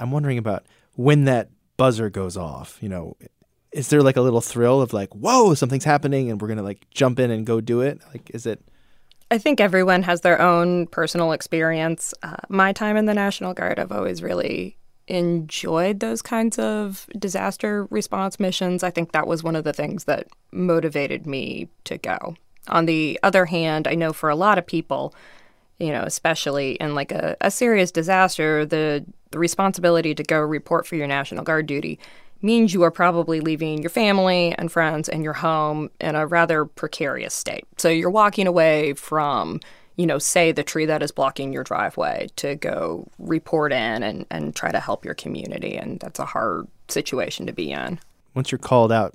I'm 0.00 0.10
wondering 0.10 0.38
about 0.38 0.64
when 0.94 1.24
that 1.24 1.50
buzzer 1.76 2.08
goes 2.08 2.36
off. 2.36 2.78
You 2.80 2.88
know, 2.88 3.16
is 3.74 3.88
there 3.88 4.02
like 4.02 4.16
a 4.16 4.20
little 4.20 4.40
thrill 4.40 4.80
of 4.80 4.92
like, 4.92 5.12
whoa, 5.14 5.52
something's 5.54 5.84
happening, 5.84 6.30
and 6.30 6.40
we're 6.40 6.48
gonna 6.48 6.62
like 6.62 6.88
jump 6.90 7.18
in 7.18 7.30
and 7.30 7.44
go 7.44 7.60
do 7.60 7.80
it? 7.80 8.00
Like, 8.12 8.30
is 8.32 8.46
it? 8.46 8.62
I 9.30 9.38
think 9.38 9.60
everyone 9.60 10.04
has 10.04 10.20
their 10.20 10.40
own 10.40 10.86
personal 10.86 11.32
experience. 11.32 12.14
Uh, 12.22 12.36
my 12.48 12.72
time 12.72 12.96
in 12.96 13.06
the 13.06 13.14
National 13.14 13.52
Guard, 13.52 13.80
I've 13.80 13.90
always 13.90 14.22
really 14.22 14.76
enjoyed 15.08 16.00
those 16.00 16.22
kinds 16.22 16.58
of 16.58 17.06
disaster 17.18 17.86
response 17.90 18.38
missions. 18.38 18.84
I 18.84 18.90
think 18.90 19.10
that 19.10 19.26
was 19.26 19.42
one 19.42 19.56
of 19.56 19.64
the 19.64 19.72
things 19.72 20.04
that 20.04 20.28
motivated 20.52 21.26
me 21.26 21.68
to 21.84 21.98
go. 21.98 22.36
On 22.68 22.86
the 22.86 23.18
other 23.24 23.44
hand, 23.44 23.88
I 23.88 23.94
know 23.94 24.12
for 24.12 24.30
a 24.30 24.36
lot 24.36 24.56
of 24.56 24.66
people, 24.66 25.14
you 25.78 25.90
know, 25.90 26.02
especially 26.02 26.72
in 26.74 26.94
like 26.94 27.10
a, 27.10 27.36
a 27.40 27.50
serious 27.50 27.90
disaster, 27.90 28.64
the, 28.64 29.04
the 29.32 29.38
responsibility 29.38 30.14
to 30.14 30.22
go 30.22 30.38
report 30.38 30.86
for 30.86 30.94
your 30.94 31.08
National 31.08 31.42
Guard 31.42 31.66
duty 31.66 31.98
means 32.44 32.74
you 32.74 32.82
are 32.82 32.90
probably 32.90 33.40
leaving 33.40 33.82
your 33.82 33.90
family 33.90 34.54
and 34.56 34.70
friends 34.70 35.08
and 35.08 35.24
your 35.24 35.32
home 35.32 35.90
in 36.00 36.14
a 36.14 36.26
rather 36.26 36.64
precarious 36.64 37.34
state. 37.34 37.64
So 37.78 37.88
you're 37.88 38.10
walking 38.10 38.46
away 38.46 38.92
from, 38.92 39.60
you 39.96 40.06
know, 40.06 40.18
say 40.18 40.52
the 40.52 40.62
tree 40.62 40.86
that 40.86 41.02
is 41.02 41.10
blocking 41.10 41.52
your 41.52 41.64
driveway 41.64 42.28
to 42.36 42.54
go 42.56 43.08
report 43.18 43.72
in 43.72 44.02
and, 44.02 44.26
and 44.30 44.54
try 44.54 44.70
to 44.70 44.80
help 44.80 45.04
your 45.04 45.14
community. 45.14 45.76
And 45.76 45.98
that's 45.98 46.20
a 46.20 46.26
hard 46.26 46.68
situation 46.88 47.46
to 47.46 47.52
be 47.52 47.72
in. 47.72 47.98
Once 48.34 48.52
you're 48.52 48.58
called 48.58 48.92
out 48.92 49.14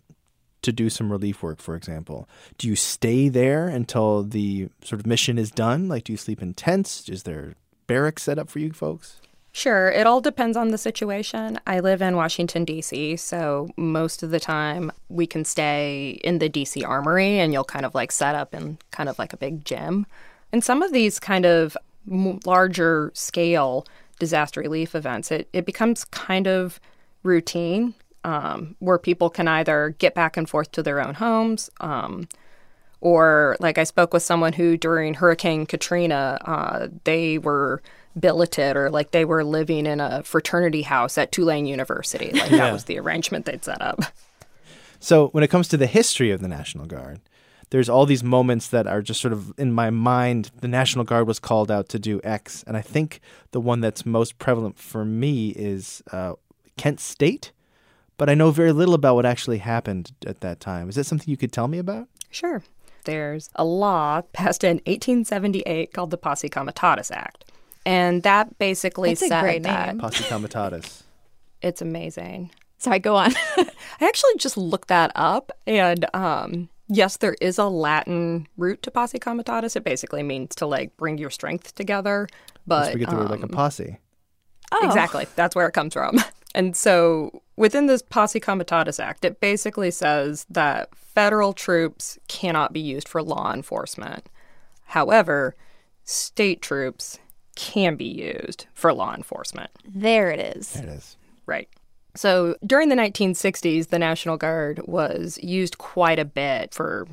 to 0.62 0.72
do 0.72 0.90
some 0.90 1.12
relief 1.12 1.44
work, 1.44 1.62
for 1.62 1.76
example, 1.76 2.28
do 2.58 2.68
you 2.68 2.76
stay 2.76 3.30
there 3.30 3.68
until 3.68 4.24
the 4.24 4.70
sort 4.84 5.00
of 5.00 5.06
mission 5.06 5.38
is 5.38 5.52
done? 5.52 5.88
Like, 5.88 6.06
do 6.06 6.14
you 6.14 6.18
sleep 6.18 6.42
in 6.42 6.54
tents? 6.54 7.08
Is 7.08 7.24
there 7.24 7.54
barracks 7.88 8.24
set 8.24 8.40
up 8.40 8.50
for 8.50 8.60
you 8.60 8.74
folks? 8.74 9.22
Sure, 9.52 9.90
it 9.90 10.06
all 10.06 10.22
depends 10.22 10.56
on 10.56 10.70
the 10.70 10.78
situation. 10.78 11.60
I 11.66 11.80
live 11.80 12.02
in 12.02 12.16
Washington, 12.16 12.66
D.C., 12.66 13.18
so 13.18 13.70
most 13.78 14.22
of 14.22 14.30
the 14.30 14.40
time 14.40 14.92
we 15.10 15.26
can 15.26 15.44
stay 15.44 16.20
in 16.24 16.38
the 16.38 16.48
D.C. 16.48 16.84
Armory 16.84 17.40
and 17.40 17.52
you'll 17.52 17.64
kind 17.64 17.86
of 17.86 17.96
like 17.96 18.12
set 18.12 18.36
up 18.36 18.54
in 18.54 18.78
kind 18.92 19.10
of 19.10 19.18
like 19.18 19.34
a 19.34 19.38
big 19.38 19.66
gym. 19.66 20.06
And 20.52 20.64
some 20.64 20.82
of 20.84 20.94
these 20.94 21.20
kind 21.20 21.46
of 21.46 21.76
larger 22.46 23.12
scale 23.16 23.86
disaster 24.20 24.62
relief 24.62 24.94
events, 24.94 25.32
it, 25.32 25.50
it 25.52 25.66
becomes 25.66 26.06
kind 26.06 26.48
of 26.48 26.80
routine 27.24 27.96
um, 28.24 28.76
where 28.80 28.98
people 28.98 29.30
can 29.30 29.48
either 29.48 29.96
get 29.98 30.14
back 30.14 30.38
and 30.38 30.50
forth 30.50 30.72
to 30.74 30.84
their 30.84 31.02
own 31.02 31.16
homes. 31.16 31.70
Um, 31.80 32.28
or 33.02 33.58
like 33.60 33.78
I 33.78 33.84
spoke 33.84 34.14
with 34.14 34.24
someone 34.24 34.54
who 34.54 34.78
during 34.78 35.16
Hurricane 35.16 35.66
Katrina, 35.66 36.38
uh, 36.46 36.88
they 37.06 37.38
were 37.38 37.82
billeted 38.18 38.76
or 38.76 38.90
like 38.90 39.12
they 39.12 39.26
were 39.26 39.44
living 39.44 39.86
in 39.86 40.00
a 40.00 40.24
fraternity 40.24 40.84
house 40.84 41.18
at 41.18 41.32
Tulane 41.32 41.66
University. 41.66 42.32
Like 42.32 42.50
that 42.52 42.74
was 42.74 42.86
the 42.86 43.00
arrangement 43.00 43.46
they'd 43.46 43.64
set 43.64 43.82
up. 43.82 44.02
So, 45.02 45.30
when 45.30 45.46
it 45.46 45.50
comes 45.50 45.70
to 45.70 45.78
the 45.78 45.88
history 45.88 46.30
of 46.30 46.42
the 46.42 46.50
National 46.50 46.86
Guard, 46.86 47.22
there's 47.70 47.88
all 47.88 48.06
these 48.06 48.24
moments 48.24 48.68
that 48.68 48.88
are 48.88 49.02
just 49.02 49.22
sort 49.22 49.32
of 49.32 49.58
in 49.58 49.72
my 49.72 49.90
mind. 49.90 50.52
The 50.60 50.68
National 50.68 51.06
Guard 51.06 51.28
was 51.28 51.40
called 51.40 51.72
out 51.72 51.88
to 51.90 52.00
do 52.00 52.20
X, 52.24 52.64
and 52.68 52.76
I 52.76 52.82
think 52.82 53.22
the 53.52 53.62
one 53.62 53.80
that's 53.80 54.06
most 54.06 54.40
prevalent 54.40 54.78
for 54.78 55.06
me 55.06 55.52
is 55.52 56.04
uh, 56.12 56.34
Kent 56.78 57.00
State. 57.00 57.52
But 58.18 58.30
I 58.30 58.34
know 58.34 58.52
very 58.52 58.74
little 58.74 58.94
about 58.94 59.16
what 59.16 59.26
actually 59.26 59.60
happened 59.60 60.12
at 60.28 60.42
that 60.42 60.60
time. 60.60 60.90
Is 60.90 60.96
that 60.96 61.06
something 61.06 61.30
you 61.30 61.38
could 61.38 61.54
tell 61.54 61.70
me 61.70 61.78
about? 61.78 62.10
Sure. 62.30 62.62
There's 63.06 63.50
a 63.56 63.64
law 63.64 64.22
passed 64.34 64.66
in 64.66 64.78
1878 64.86 65.94
called 65.94 66.12
the 66.12 66.18
Posse 66.18 66.50
Comitatus 66.50 67.12
Act. 67.12 67.49
And 67.90 68.22
that 68.22 68.60
basically 68.60 69.16
That's 69.16 69.24
a 69.24 69.42
great 69.42 69.64
that 69.64 69.88
name. 69.88 69.98
Posse 69.98 70.24
Comitatus. 70.26 71.02
it's 71.64 71.82
amazing. 71.82 72.52
Sorry, 72.78 73.00
go 73.00 73.16
on. 73.16 73.34
I 73.58 73.68
actually 74.02 74.36
just 74.38 74.58
looked 74.58 74.90
that 74.90 75.12
up, 75.16 75.52
and 75.66 76.06
um, 76.14 76.70
yes, 76.88 77.18
there 77.18 77.36
is 77.42 77.58
a 77.58 77.66
Latin 77.66 78.48
root 78.58 78.84
to 78.84 78.92
posse 78.92 79.18
comitatus. 79.18 79.76
It 79.76 79.84
basically 79.84 80.22
means 80.22 80.54
to 80.58 80.68
like 80.68 80.96
bring 80.98 81.18
your 81.18 81.32
strength 81.32 81.74
together. 81.74 82.28
But 82.68 82.94
we 82.94 83.00
get 83.00 83.10
forget 83.10 83.10
the 83.10 83.16
word 83.16 83.32
like 83.32 83.40
a 83.40 83.46
um, 83.46 83.50
posse. 83.50 83.98
Exactly. 84.84 85.26
That's 85.36 85.56
where 85.56 85.68
it 85.68 85.74
comes 85.74 85.94
from. 85.94 86.20
And 86.56 86.76
so 86.76 87.44
within 87.58 87.86
this 87.86 88.02
Posse 88.02 88.40
Comitatus 88.40 89.00
Act, 89.00 89.24
it 89.24 89.40
basically 89.40 89.92
says 89.92 90.48
that 90.50 90.90
federal 90.96 91.54
troops 91.54 92.18
cannot 92.28 92.74
be 92.74 92.80
used 92.80 93.08
for 93.08 93.22
law 93.22 93.54
enforcement. 93.54 94.28
However, 94.86 95.56
state 96.04 96.64
troops 96.64 97.20
can 97.60 97.98
be 97.98 98.06
used 98.06 98.68
for 98.74 98.94
law 98.94 99.14
enforcement. 99.14 99.70
there 99.86 100.32
it 100.32 100.40
is. 100.40 100.72
There 100.72 100.84
it 100.84 100.90
is. 100.90 101.18
Right. 101.46 101.68
So 102.16 102.56
during 102.66 102.88
the 102.88 102.96
1960s, 102.96 103.90
the 103.90 104.00
National 104.00 104.38
Guard 104.38 104.82
was 104.86 105.38
used 105.44 105.78
quite 105.78 106.20
a 106.20 106.26
bit 106.26 106.74
for 106.74 107.06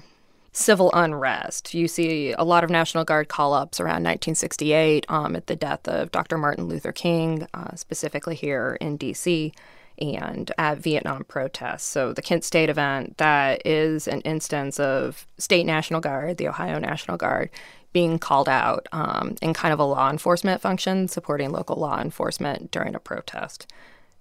civil 0.53 0.93
unrest. 0.95 1.75
You 1.75 1.89
see 1.89 2.33
a 2.33 2.45
lot 2.45 2.63
of 2.63 2.71
National 2.71 3.05
Guard 3.05 3.29
call 3.29 3.55
ups 3.55 3.81
around 3.81 4.05
1968 4.05 5.05
um, 5.09 5.35
at 5.35 5.49
the 5.49 5.57
death 5.57 5.87
of 5.89 6.13
Dr. 6.13 6.39
Martin 6.39 6.69
Luther 6.69 6.93
King, 6.93 7.49
uh, 7.53 7.75
specifically 7.75 8.37
here 8.37 8.79
in 8.81 8.97
D.C., 8.97 9.53
and 9.99 10.53
at 10.59 10.79
Vietnam 10.79 11.25
protests. 11.25 11.85
So 11.85 12.13
the 12.13 12.23
Kent 12.23 12.45
State 12.45 12.69
event, 12.69 13.17
that 13.17 13.67
is 13.67 14.07
an 14.07 14.21
instance 14.23 14.79
of 14.79 15.27
State 15.39 15.65
National 15.65 16.01
Guard, 16.01 16.37
the 16.37 16.49
Ohio 16.49 16.79
National 16.79 17.17
Guard, 17.17 17.51
being 17.93 18.19
called 18.19 18.49
out 18.49 18.87
um, 18.93 19.37
in 19.41 19.55
kind 19.55 19.73
of 19.73 19.81
a 19.81 19.85
law 19.85 20.11
enforcement 20.11 20.61
function, 20.61 21.09
supporting 21.09 21.51
local 21.51 21.77
law 21.77 22.01
enforcement 22.01 22.71
during 22.71 22.95
a 22.95 23.01
protest 23.01 23.67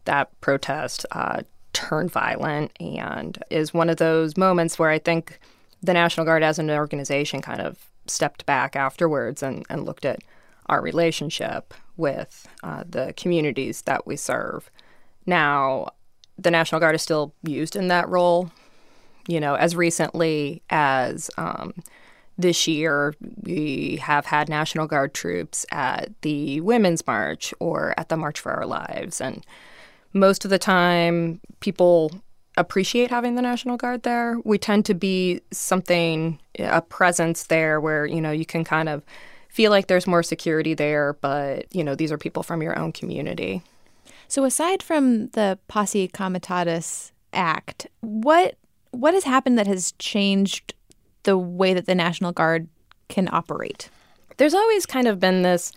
that 0.05 0.39
protest 0.41 1.05
uh, 1.12 1.41
turned 1.74 2.12
violent 2.12 2.72
and 2.79 3.43
is 3.50 3.74
one 3.74 3.89
of 3.89 3.98
those 3.98 4.38
moments 4.38 4.79
where 4.79 4.89
I 4.89 5.00
think 5.00 5.39
the 5.84 5.93
National 5.93 6.25
Guard 6.25 6.41
as 6.41 6.57
an 6.57 6.69
organization 6.72 7.41
kind 7.41 7.62
of 7.62 7.89
stepped 8.07 8.45
back 8.45 8.75
afterwards 8.75 9.43
and, 9.43 9.65
and 9.69 9.84
looked 9.84 10.05
at 10.05 10.19
our 10.67 10.81
relationship 10.81 11.74
with 11.98 12.48
uh, 12.63 12.84
the 12.88 13.13
communities 13.17 13.81
that 13.84 14.07
we 14.07 14.15
serve. 14.15 14.69
Now, 15.25 15.89
the 16.38 16.51
National 16.51 16.79
Guard 16.79 16.95
is 16.95 17.01
still 17.01 17.34
used 17.43 17.75
in 17.75 17.88
that 17.89 18.07
role. 18.07 18.51
You 19.27 19.39
know, 19.39 19.55
as 19.55 19.75
recently 19.75 20.62
as 20.69 21.31
um, 21.38 21.74
this 22.37 22.67
year, 22.67 23.15
we 23.43 23.97
have 24.01 24.25
had 24.25 24.49
National 24.49 24.87
Guard 24.87 25.13
troops 25.13 25.65
at 25.71 26.09
the 26.21 26.61
Women's 26.61 27.05
March 27.07 27.53
or 27.59 27.93
at 27.97 28.09
the 28.09 28.17
March 28.17 28.39
for 28.39 28.51
Our 28.51 28.65
Lives. 28.65 29.21
And 29.21 29.45
most 30.13 30.43
of 30.43 30.51
the 30.51 30.59
time, 30.59 31.39
people 31.59 32.11
appreciate 32.57 33.09
having 33.09 33.35
the 33.35 33.41
National 33.41 33.77
Guard 33.77 34.03
there. 34.03 34.37
We 34.43 34.57
tend 34.57 34.85
to 34.85 34.93
be 34.93 35.41
something, 35.51 36.39
a 36.59 36.81
presence 36.81 37.43
there 37.43 37.79
where, 37.79 38.05
you 38.05 38.21
know, 38.21 38.31
you 38.31 38.45
can 38.45 38.63
kind 38.63 38.89
of 38.89 39.03
feel 39.49 39.71
like 39.71 39.87
there's 39.87 40.07
more 40.07 40.23
security 40.23 40.73
there, 40.73 41.13
but, 41.21 41.73
you 41.73 41.83
know, 41.83 41.95
these 41.95 42.11
are 42.11 42.17
people 42.17 42.43
from 42.43 42.61
your 42.61 42.77
own 42.77 42.91
community. 42.91 43.61
So 44.27 44.43
aside 44.43 44.83
from 44.83 45.27
the 45.29 45.57
Posse 45.67 46.07
Comitatus 46.09 47.11
Act, 47.33 47.87
what 48.01 48.57
what 48.91 49.13
has 49.13 49.25
happened 49.25 49.57
that 49.57 49.67
has 49.67 49.91
changed 49.99 50.73
the 51.25 51.38
way 51.38 51.74
that 51.74 51.86
the 51.86 51.96
National 51.96 52.32
Guard 52.32 52.67
can 53.10 53.29
operate? 53.32 53.89
There's 54.38 54.53
always 54.53 54.86
kind 54.86 55.08
of 55.08 55.20
been 55.20 55.44
this 55.44 55.72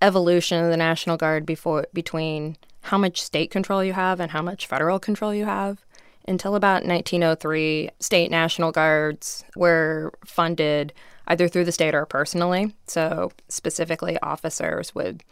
evolution 0.00 0.62
of 0.62 0.70
the 0.70 0.76
National 0.76 1.16
Guard 1.16 1.44
before 1.44 1.86
between 1.92 2.56
how 2.82 2.96
much 2.96 3.20
state 3.20 3.50
control 3.50 3.84
you 3.84 3.92
have 3.92 4.20
and 4.20 4.30
how 4.30 4.42
much 4.42 4.66
federal 4.66 4.98
control 4.98 5.34
you 5.34 5.44
have. 5.44 5.84
Until 6.26 6.54
about 6.54 6.84
1903, 6.84 7.90
state 7.98 8.30
National 8.30 8.72
Guards 8.72 9.44
were 9.56 10.12
funded 10.24 10.92
either 11.26 11.48
through 11.48 11.64
the 11.64 11.72
state 11.72 11.94
or 11.94 12.06
personally. 12.06 12.74
So, 12.86 13.32
specifically, 13.48 14.18
officers 14.18 14.94
would 14.94 15.22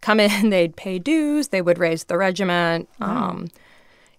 come 0.00 0.20
in, 0.20 0.50
they'd 0.50 0.76
pay 0.76 0.98
dues, 0.98 1.48
they 1.48 1.62
would 1.62 1.78
raise 1.78 2.04
the 2.04 2.16
regiment. 2.16 2.88
Um, 3.00 3.48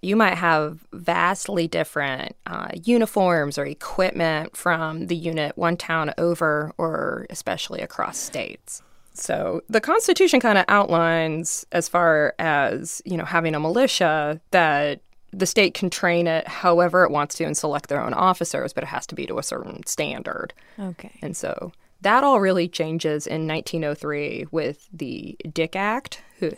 you 0.02 0.16
might 0.16 0.36
have 0.36 0.86
vastly 0.94 1.68
different 1.68 2.36
uh, 2.46 2.70
uniforms 2.84 3.58
or 3.58 3.66
equipment 3.66 4.56
from 4.56 5.08
the 5.08 5.16
unit 5.16 5.58
one 5.58 5.78
town 5.78 6.14
over, 6.18 6.74
or 6.78 7.26
especially 7.30 7.82
across 7.82 8.18
states. 8.18 8.82
So 9.14 9.62
the 9.68 9.82
Constitution 9.82 10.40
kind 10.40 10.58
of 10.58 10.66
outlines, 10.68 11.66
as 11.72 11.88
far 11.88 12.36
as 12.38 13.02
you 13.06 13.18
know, 13.18 13.26
having 13.26 13.56
a 13.56 13.60
militia 13.60 14.40
that 14.52 15.02
the 15.34 15.46
state 15.46 15.74
can 15.74 15.90
train 15.90 16.28
it 16.28 16.48
however 16.48 17.04
it 17.04 17.12
wants 17.12 17.36
to 17.36 17.44
and 17.44 17.58
select 17.58 17.90
their 17.90 18.02
own 18.02 18.14
officers, 18.14 18.74
but 18.74 18.84
it 18.84 18.88
has 18.88 19.06
to 19.08 19.16
be 19.16 19.26
to 19.26 19.40
a 19.40 19.44
certain 19.44 19.86
standard. 19.86 20.54
Okay. 20.80 21.18
And 21.22 21.36
so 21.36 21.72
That 22.02 22.24
all 22.24 22.40
really 22.40 22.68
changes 22.68 23.26
in 23.26 23.48
1903 23.48 24.48
with 24.52 24.88
the 24.94 25.36
Dick 25.52 25.76
Act, 25.76 26.22
who, 26.40 26.52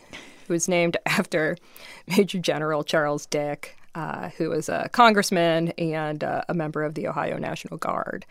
who 0.49 0.53
was 0.53 0.67
named 0.67 0.97
after 1.05 1.55
Major 2.07 2.39
General 2.39 2.83
Charles 2.83 3.25
Dick, 3.27 3.77
uh, 3.95 4.29
who 4.29 4.49
was 4.49 4.67
a 4.67 4.89
congressman 4.91 5.69
and 5.77 6.21
uh, 6.23 6.41
a 6.49 6.53
member 6.53 6.83
of 6.83 6.95
the 6.95 7.07
Ohio 7.07 7.37
National 7.37 7.77
Guard. 7.77 8.25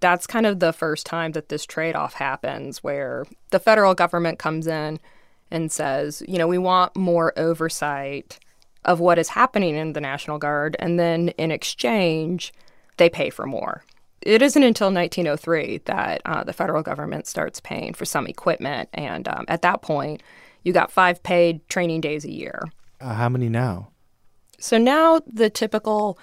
That's 0.00 0.26
kind 0.26 0.46
of 0.46 0.58
the 0.58 0.72
first 0.72 1.06
time 1.06 1.32
that 1.32 1.50
this 1.50 1.66
trade 1.66 1.94
off 1.94 2.14
happens 2.14 2.82
where 2.82 3.26
the 3.50 3.60
federal 3.60 3.94
government 3.94 4.38
comes 4.38 4.66
in 4.66 4.98
and 5.50 5.70
says, 5.70 6.22
you 6.26 6.38
know, 6.38 6.48
we 6.48 6.58
want 6.58 6.96
more 6.96 7.38
oversight 7.38 8.38
of 8.86 8.98
what 8.98 9.18
is 9.18 9.28
happening 9.28 9.76
in 9.76 9.92
the 9.92 10.00
National 10.00 10.38
Guard. 10.38 10.74
And 10.78 10.98
then 10.98 11.28
in 11.30 11.50
exchange, 11.50 12.54
they 12.96 13.10
pay 13.10 13.28
for 13.28 13.46
more. 13.46 13.84
It 14.22 14.40
isn't 14.40 14.62
until 14.62 14.90
1903 14.92 15.82
that 15.84 16.22
uh, 16.24 16.44
the 16.44 16.54
federal 16.54 16.82
government 16.82 17.26
starts 17.26 17.60
paying 17.60 17.92
for 17.92 18.06
some 18.06 18.26
equipment. 18.26 18.88
And 18.94 19.28
um, 19.28 19.44
at 19.48 19.60
that 19.62 19.82
point, 19.82 20.22
you 20.62 20.72
got 20.72 20.90
five 20.90 21.22
paid 21.22 21.66
training 21.68 22.00
days 22.00 22.24
a 22.24 22.30
year. 22.30 22.70
Uh, 23.00 23.14
how 23.14 23.28
many 23.28 23.48
now? 23.48 23.88
So 24.58 24.76
now 24.78 25.20
the 25.26 25.48
typical 25.48 26.18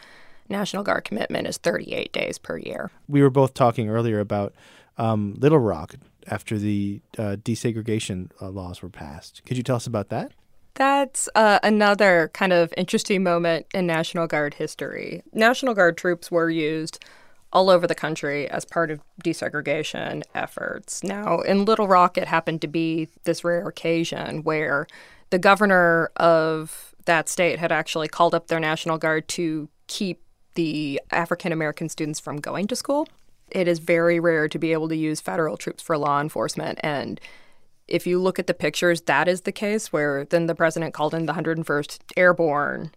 National 0.50 0.84
Guard 0.84 1.04
commitment 1.04 1.48
is 1.48 1.58
38 1.58 2.12
days 2.14 2.38
per 2.38 2.58
year. 2.58 2.92
We 3.08 3.22
were 3.22 3.30
both 3.30 3.54
talking 3.54 3.90
earlier 3.90 4.20
about 4.20 4.54
um, 4.98 5.36
Little 5.38 5.60
Rock 5.60 5.96
after 6.28 6.58
the 6.58 7.02
uh, 7.18 7.38
desegregation 7.42 8.30
uh, 8.42 8.50
laws 8.50 8.82
were 8.82 8.90
passed. 8.90 9.42
Could 9.46 9.58
you 9.58 9.64
tell 9.64 9.76
us 9.76 9.88
about 9.88 10.10
that? 10.10 10.32
That's 10.76 11.28
uh, 11.34 11.60
another 11.64 12.30
kind 12.34 12.54
of 12.54 12.72
interesting 12.78 13.24
moment 13.24 13.66
in 13.74 13.88
National 13.88 14.28
Guard 14.28 14.54
history. 14.54 15.24
National 15.34 15.74
Guard 15.74 15.98
troops 15.98 16.30
were 16.30 16.52
used 16.52 17.04
all 17.54 17.70
over 17.70 17.88
the 17.88 17.96
country 17.96 18.50
as 18.50 18.66
part 18.66 18.92
of 18.92 19.02
desegregation 19.24 20.24
efforts. 20.36 21.04
Now, 21.04 21.40
in 21.40 21.66
Little 21.66 21.88
Rock, 21.88 22.18
it 22.18 22.28
happened 22.28 22.62
to 22.62 22.68
be 22.68 23.08
this 23.24 23.44
rare 23.44 23.68
occasion 23.68 24.44
where 24.44 24.88
the 25.30 25.40
governor 25.40 26.12
of 26.18 26.96
that 27.06 27.30
state 27.30 27.60
had 27.60 27.72
actually 27.72 28.08
called 28.08 28.36
up 28.36 28.48
their 28.48 28.60
National 28.60 28.98
Guard 28.98 29.28
to 29.30 29.70
keep 29.88 30.22
the 30.56 31.02
African 31.12 31.52
American 31.52 31.88
students 31.88 32.20
from 32.20 32.38
going 32.38 32.68
to 32.68 32.76
school. 32.76 33.08
It 33.50 33.68
is 33.68 33.80
very 33.80 34.20
rare 34.20 34.48
to 34.50 34.60
be 34.60 34.74
able 34.74 34.90
to 34.90 34.96
use 34.96 35.22
federal 35.22 35.56
troops 35.56 35.82
for 35.82 35.98
law 35.98 36.20
enforcement. 36.20 36.80
And 36.84 37.22
if 37.88 38.06
you 38.06 38.20
look 38.20 38.40
at 38.40 38.48
the 38.48 38.54
pictures, 38.54 39.02
that 39.02 39.30
is 39.30 39.42
the 39.42 39.52
case 39.54 39.94
where 39.94 40.26
then 40.26 40.48
the 40.48 40.56
president 40.56 40.94
called 40.94 41.14
in 41.14 41.26
the 41.26 41.34
101st 41.34 42.00
Airborne 42.18 42.92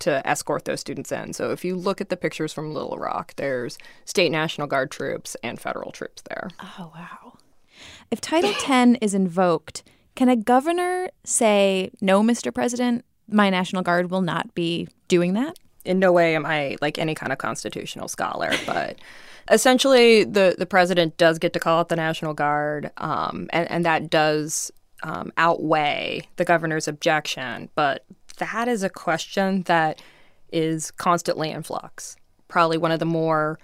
to 0.00 0.26
escort 0.26 0.64
those 0.64 0.80
students 0.80 1.12
in. 1.12 1.32
So 1.32 1.50
if 1.50 1.64
you 1.64 1.74
look 1.74 2.00
at 2.00 2.08
the 2.08 2.16
pictures 2.16 2.52
from 2.52 2.72
Little 2.72 2.98
Rock, 2.98 3.34
there's 3.36 3.78
state 4.04 4.30
National 4.30 4.66
Guard 4.66 4.90
troops 4.90 5.36
and 5.42 5.60
federal 5.60 5.92
troops 5.92 6.22
there. 6.28 6.48
Oh, 6.60 6.92
wow. 6.94 7.38
If 8.10 8.20
Title 8.20 8.52
10 8.58 8.96
is 8.96 9.14
invoked, 9.14 9.82
can 10.14 10.28
a 10.28 10.36
governor 10.36 11.10
say, 11.24 11.90
no, 12.00 12.22
Mr. 12.22 12.52
President, 12.52 13.04
my 13.28 13.50
National 13.50 13.82
Guard 13.82 14.10
will 14.10 14.22
not 14.22 14.54
be 14.54 14.88
doing 15.08 15.34
that? 15.34 15.58
In 15.84 15.98
no 15.98 16.12
way 16.12 16.34
am 16.34 16.44
I 16.44 16.76
like 16.80 16.98
any 16.98 17.14
kind 17.14 17.32
of 17.32 17.38
constitutional 17.38 18.08
scholar, 18.08 18.50
but 18.66 18.98
essentially 19.50 20.24
the, 20.24 20.54
the 20.58 20.66
president 20.66 21.16
does 21.16 21.38
get 21.38 21.52
to 21.52 21.60
call 21.60 21.80
out 21.80 21.88
the 21.88 21.96
National 21.96 22.34
Guard, 22.34 22.90
um, 22.96 23.48
and, 23.50 23.70
and 23.70 23.84
that 23.84 24.10
does 24.10 24.70
um, 25.02 25.32
outweigh 25.36 26.22
the 26.36 26.44
governor's 26.44 26.88
objection. 26.88 27.68
But 27.74 28.04
that 28.38 28.68
is 28.68 28.82
a 28.82 28.88
question 28.88 29.62
that 29.62 30.02
is 30.52 30.90
constantly 30.92 31.50
in 31.50 31.62
flux. 31.62 32.16
Probably 32.48 32.78
one 32.78 32.92
of 32.92 32.98
the 32.98 33.04
more 33.06 33.58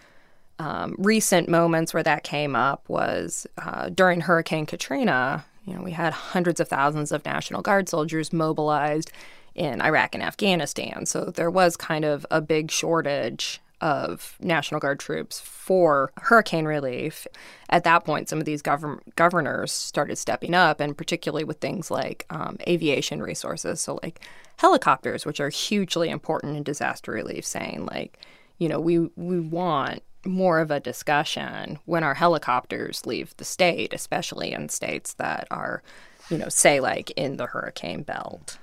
um, 0.59 0.95
recent 0.99 1.49
moments 1.49 1.93
where 1.93 2.03
that 2.03 2.23
came 2.23 2.55
up 2.55 2.89
was 2.89 3.47
uh, 3.59 3.89
during 3.89 4.21
Hurricane 4.21 4.67
Katrina. 4.67 5.45
You 5.65 5.75
know, 5.75 5.83
we 5.83 5.93
had 5.93 6.13
hundreds 6.13 6.61
of 6.61 6.69
thousands 6.69 7.11
of 7.11 7.25
National 7.25 7.63
Guard 7.63 7.89
soldiers 7.89 8.33
mobilized 8.33 9.11
in 9.55 9.81
Iraq 9.81 10.15
and 10.15 10.23
Afghanistan. 10.23 11.07
So 11.07 11.27
there 11.27 11.51
was 11.51 11.77
kind 11.77 12.05
of 12.05 12.27
a 12.31 12.41
big 12.41 12.71
shortage 12.71 13.61
of 13.85 14.37
National 14.41 14.81
Guard 14.81 14.99
troops 14.99 15.41
for 15.41 16.11
hurricane 16.17 16.65
relief. 16.65 17.27
At 17.69 17.85
that 17.85 18.05
point, 18.05 18.31
some 18.31 18.39
of 18.39 18.47
these 18.47 18.63
govern- 18.63 19.01
governors 19.15 19.71
started 19.73 20.17
stepping 20.17 20.55
up, 20.55 20.81
and 20.81 20.97
particularly 20.97 21.45
with 21.45 21.59
things 21.59 21.91
like 21.91 22.25
um, 22.31 22.57
aviation 22.67 23.23
resources. 23.23 23.83
So, 23.83 24.01
like 24.03 24.21
helicopters, 24.57 25.27
which 25.27 25.39
are 25.39 25.51
hugely 25.51 26.09
important 26.09 26.57
in 26.57 26.63
disaster 26.63 27.13
relief, 27.13 27.45
saying, 27.45 27.85
like, 27.85 28.19
you 28.57 28.71
know, 28.71 28.81
we, 28.81 29.11
we 29.17 29.39
want 29.39 30.03
more 30.25 30.61
of 30.61 30.71
a 30.71 30.81
discussion 30.81 31.79
when 31.85 32.03
our 32.03 32.15
helicopters 32.15 33.05
leave 33.05 33.37
the 33.37 33.45
state, 33.45 33.93
especially 33.93 34.53
in 34.53 34.71
states 34.71 35.13
that 35.15 35.47
are, 35.51 35.83
you 36.31 36.39
know, 36.39 36.49
say, 36.49 36.81
like 36.81 37.11
in 37.11 37.37
the 37.37 37.47
hurricane 37.47 38.03
belt. 38.03 38.57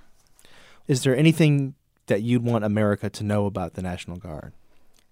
Is 0.88 1.04
there 1.04 1.16
anything 1.16 1.76
that 2.08 2.24
you'd 2.24 2.44
want 2.44 2.66
America 2.66 3.08
to 3.12 3.24
know 3.24 3.46
about 3.46 3.76
the 3.76 3.84
National 3.84 4.18
Guard? 4.18 4.54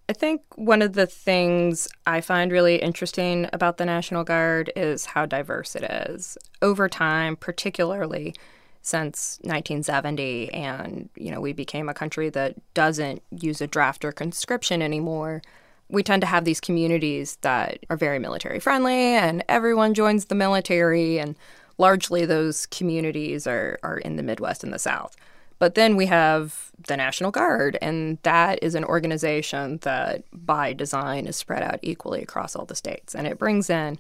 I 0.09 0.13
think 0.13 0.41
one 0.55 0.81
of 0.81 0.93
the 0.93 1.05
things 1.05 1.87
I 2.07 2.19
find 2.19 2.51
really 2.51 2.77
interesting 2.77 3.47
about 3.53 3.77
the 3.77 3.85
National 3.85 4.23
Guard 4.23 4.71
is 4.75 5.05
how 5.05 5.27
diverse 5.27 5.75
it 5.75 5.83
is. 5.83 6.35
Over 6.63 6.89
time, 6.89 7.35
particularly 7.35 8.33
since 8.81 9.37
1970 9.43 10.53
and 10.53 11.09
you 11.15 11.29
know 11.29 11.41
we 11.41 11.51
became 11.51 11.89
a 11.89 11.93
country 11.93 12.29
that 12.29 12.55
doesn't 12.73 13.21
use 13.29 13.59
a 13.59 13.67
draft 13.67 14.05
or 14.05 14.11
conscription 14.13 14.81
anymore 14.81 15.41
we 15.89 16.01
tend 16.01 16.21
to 16.21 16.27
have 16.27 16.45
these 16.45 16.61
communities 16.61 17.37
that 17.41 17.79
are 17.89 17.97
very 17.97 18.19
military 18.19 18.57
friendly 18.57 18.93
and 18.93 19.43
everyone 19.49 19.93
joins 19.93 20.25
the 20.25 20.33
military 20.33 21.19
and 21.19 21.35
largely 21.77 22.25
those 22.25 22.67
communities 22.67 23.45
are, 23.45 23.77
are 23.83 23.97
in 23.97 24.15
the 24.15 24.23
midwest 24.23 24.63
and 24.63 24.73
the 24.73 24.79
south 24.79 25.13
but 25.59 25.75
then 25.75 25.95
we 25.95 26.05
have 26.05 26.71
the 26.87 26.97
National 26.97 27.31
Guard, 27.31 27.77
and 27.81 28.17
that 28.23 28.59
is 28.61 28.75
an 28.75 28.85
organization 28.85 29.77
that, 29.81 30.23
by 30.31 30.73
design, 30.73 31.27
is 31.27 31.35
spread 31.35 31.61
out 31.61 31.79
equally 31.81 32.21
across 32.21 32.55
all 32.55 32.65
the 32.65 32.75
states. 32.75 33.13
And 33.13 33.27
it 33.27 33.37
brings 33.37 33.69
in 33.69 33.99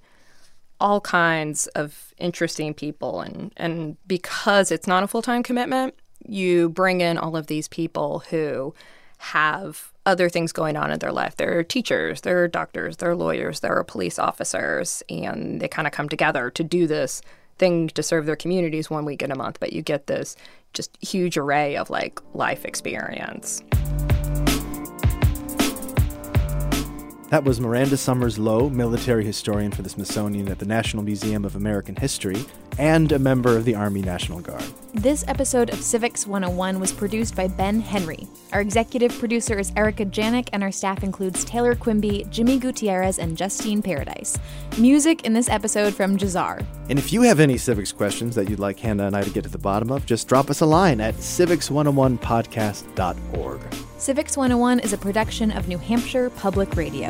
all 0.79 1.01
kinds 1.01 1.67
of 1.67 2.13
interesting 2.17 2.73
people. 2.73 3.19
And, 3.19 3.53
and 3.57 3.97
because 4.07 4.71
it's 4.71 4.87
not 4.87 5.03
a 5.03 5.07
full 5.07 5.21
time 5.21 5.43
commitment, 5.43 5.93
you 6.25 6.69
bring 6.69 7.01
in 7.01 7.17
all 7.17 7.35
of 7.35 7.47
these 7.47 7.67
people 7.67 8.23
who 8.29 8.73
have 9.17 9.91
other 10.05 10.29
things 10.29 10.53
going 10.53 10.77
on 10.77 10.91
in 10.91 10.99
their 10.99 11.11
life. 11.11 11.35
They're 11.35 11.63
teachers, 11.63 12.21
they're 12.21 12.47
doctors, 12.47 12.97
they're 12.97 13.15
lawyers, 13.15 13.59
they're 13.59 13.83
police 13.83 14.17
officers, 14.17 15.03
and 15.09 15.59
they 15.59 15.67
kind 15.67 15.87
of 15.87 15.91
come 15.91 16.07
together 16.07 16.49
to 16.51 16.63
do 16.63 16.87
this 16.87 17.21
thing 17.57 17.89
to 17.89 18.01
serve 18.01 18.25
their 18.25 18.37
communities 18.37 18.89
one 18.89 19.03
week 19.03 19.21
in 19.21 19.31
a 19.31 19.35
month. 19.35 19.59
But 19.59 19.73
you 19.73 19.81
get 19.81 20.07
this 20.07 20.37
just 20.73 20.97
huge 21.01 21.37
array 21.37 21.75
of 21.77 21.89
like 21.89 22.19
life 22.33 22.65
experience. 22.65 23.61
That 27.29 27.43
was 27.43 27.61
Miranda 27.61 27.95
Summers 27.95 28.39
Lowe, 28.39 28.69
military 28.69 29.23
historian 29.23 29.71
for 29.71 29.83
the 29.83 29.89
Smithsonian 29.89 30.47
at 30.47 30.57
the 30.57 30.65
National 30.65 31.03
Museum 31.03 31.45
of 31.45 31.55
American 31.55 31.95
History 31.95 32.43
and 32.79 33.11
a 33.11 33.19
member 33.19 33.55
of 33.57 33.65
the 33.65 33.75
Army 33.75 34.01
National 34.01 34.39
Guard. 34.39 34.63
This 34.93 35.23
episode 35.27 35.69
of 35.69 35.79
Civics 35.81 36.25
101 36.25 36.79
was 36.79 36.91
produced 36.91 37.35
by 37.35 37.47
Ben 37.47 37.79
Henry. 37.81 38.27
Our 38.53 38.61
executive 38.61 39.11
producer 39.19 39.59
is 39.59 39.71
Erica 39.75 40.05
Janik, 40.05 40.49
and 40.53 40.63
our 40.63 40.71
staff 40.71 41.03
includes 41.03 41.43
Taylor 41.43 41.75
Quimby, 41.75 42.25
Jimmy 42.31 42.57
Gutierrez, 42.57 43.19
and 43.19 43.37
Justine 43.37 43.83
Paradise. 43.83 44.37
Music 44.77 45.25
in 45.25 45.33
this 45.33 45.49
episode 45.49 45.93
from 45.93 46.17
Jahzzar. 46.17 46.65
And 46.89 46.97
if 46.97 47.13
you 47.13 47.21
have 47.23 47.39
any 47.39 47.57
civics 47.57 47.91
questions 47.91 48.33
that 48.35 48.49
you'd 48.49 48.59
like 48.59 48.79
Hannah 48.79 49.07
and 49.07 49.15
I 49.15 49.23
to 49.23 49.29
get 49.29 49.43
to 49.43 49.49
the 49.49 49.57
bottom 49.57 49.91
of, 49.91 50.05
just 50.05 50.27
drop 50.27 50.49
us 50.49 50.61
a 50.61 50.65
line 50.65 51.01
at 51.01 51.15
civics101podcast.org. 51.15 53.61
Civics 53.97 54.37
101 54.37 54.79
is 54.79 54.93
a 54.93 54.97
production 54.97 55.51
of 55.51 55.67
New 55.67 55.77
Hampshire 55.77 56.29
Public 56.31 56.75
Radio. 56.77 57.09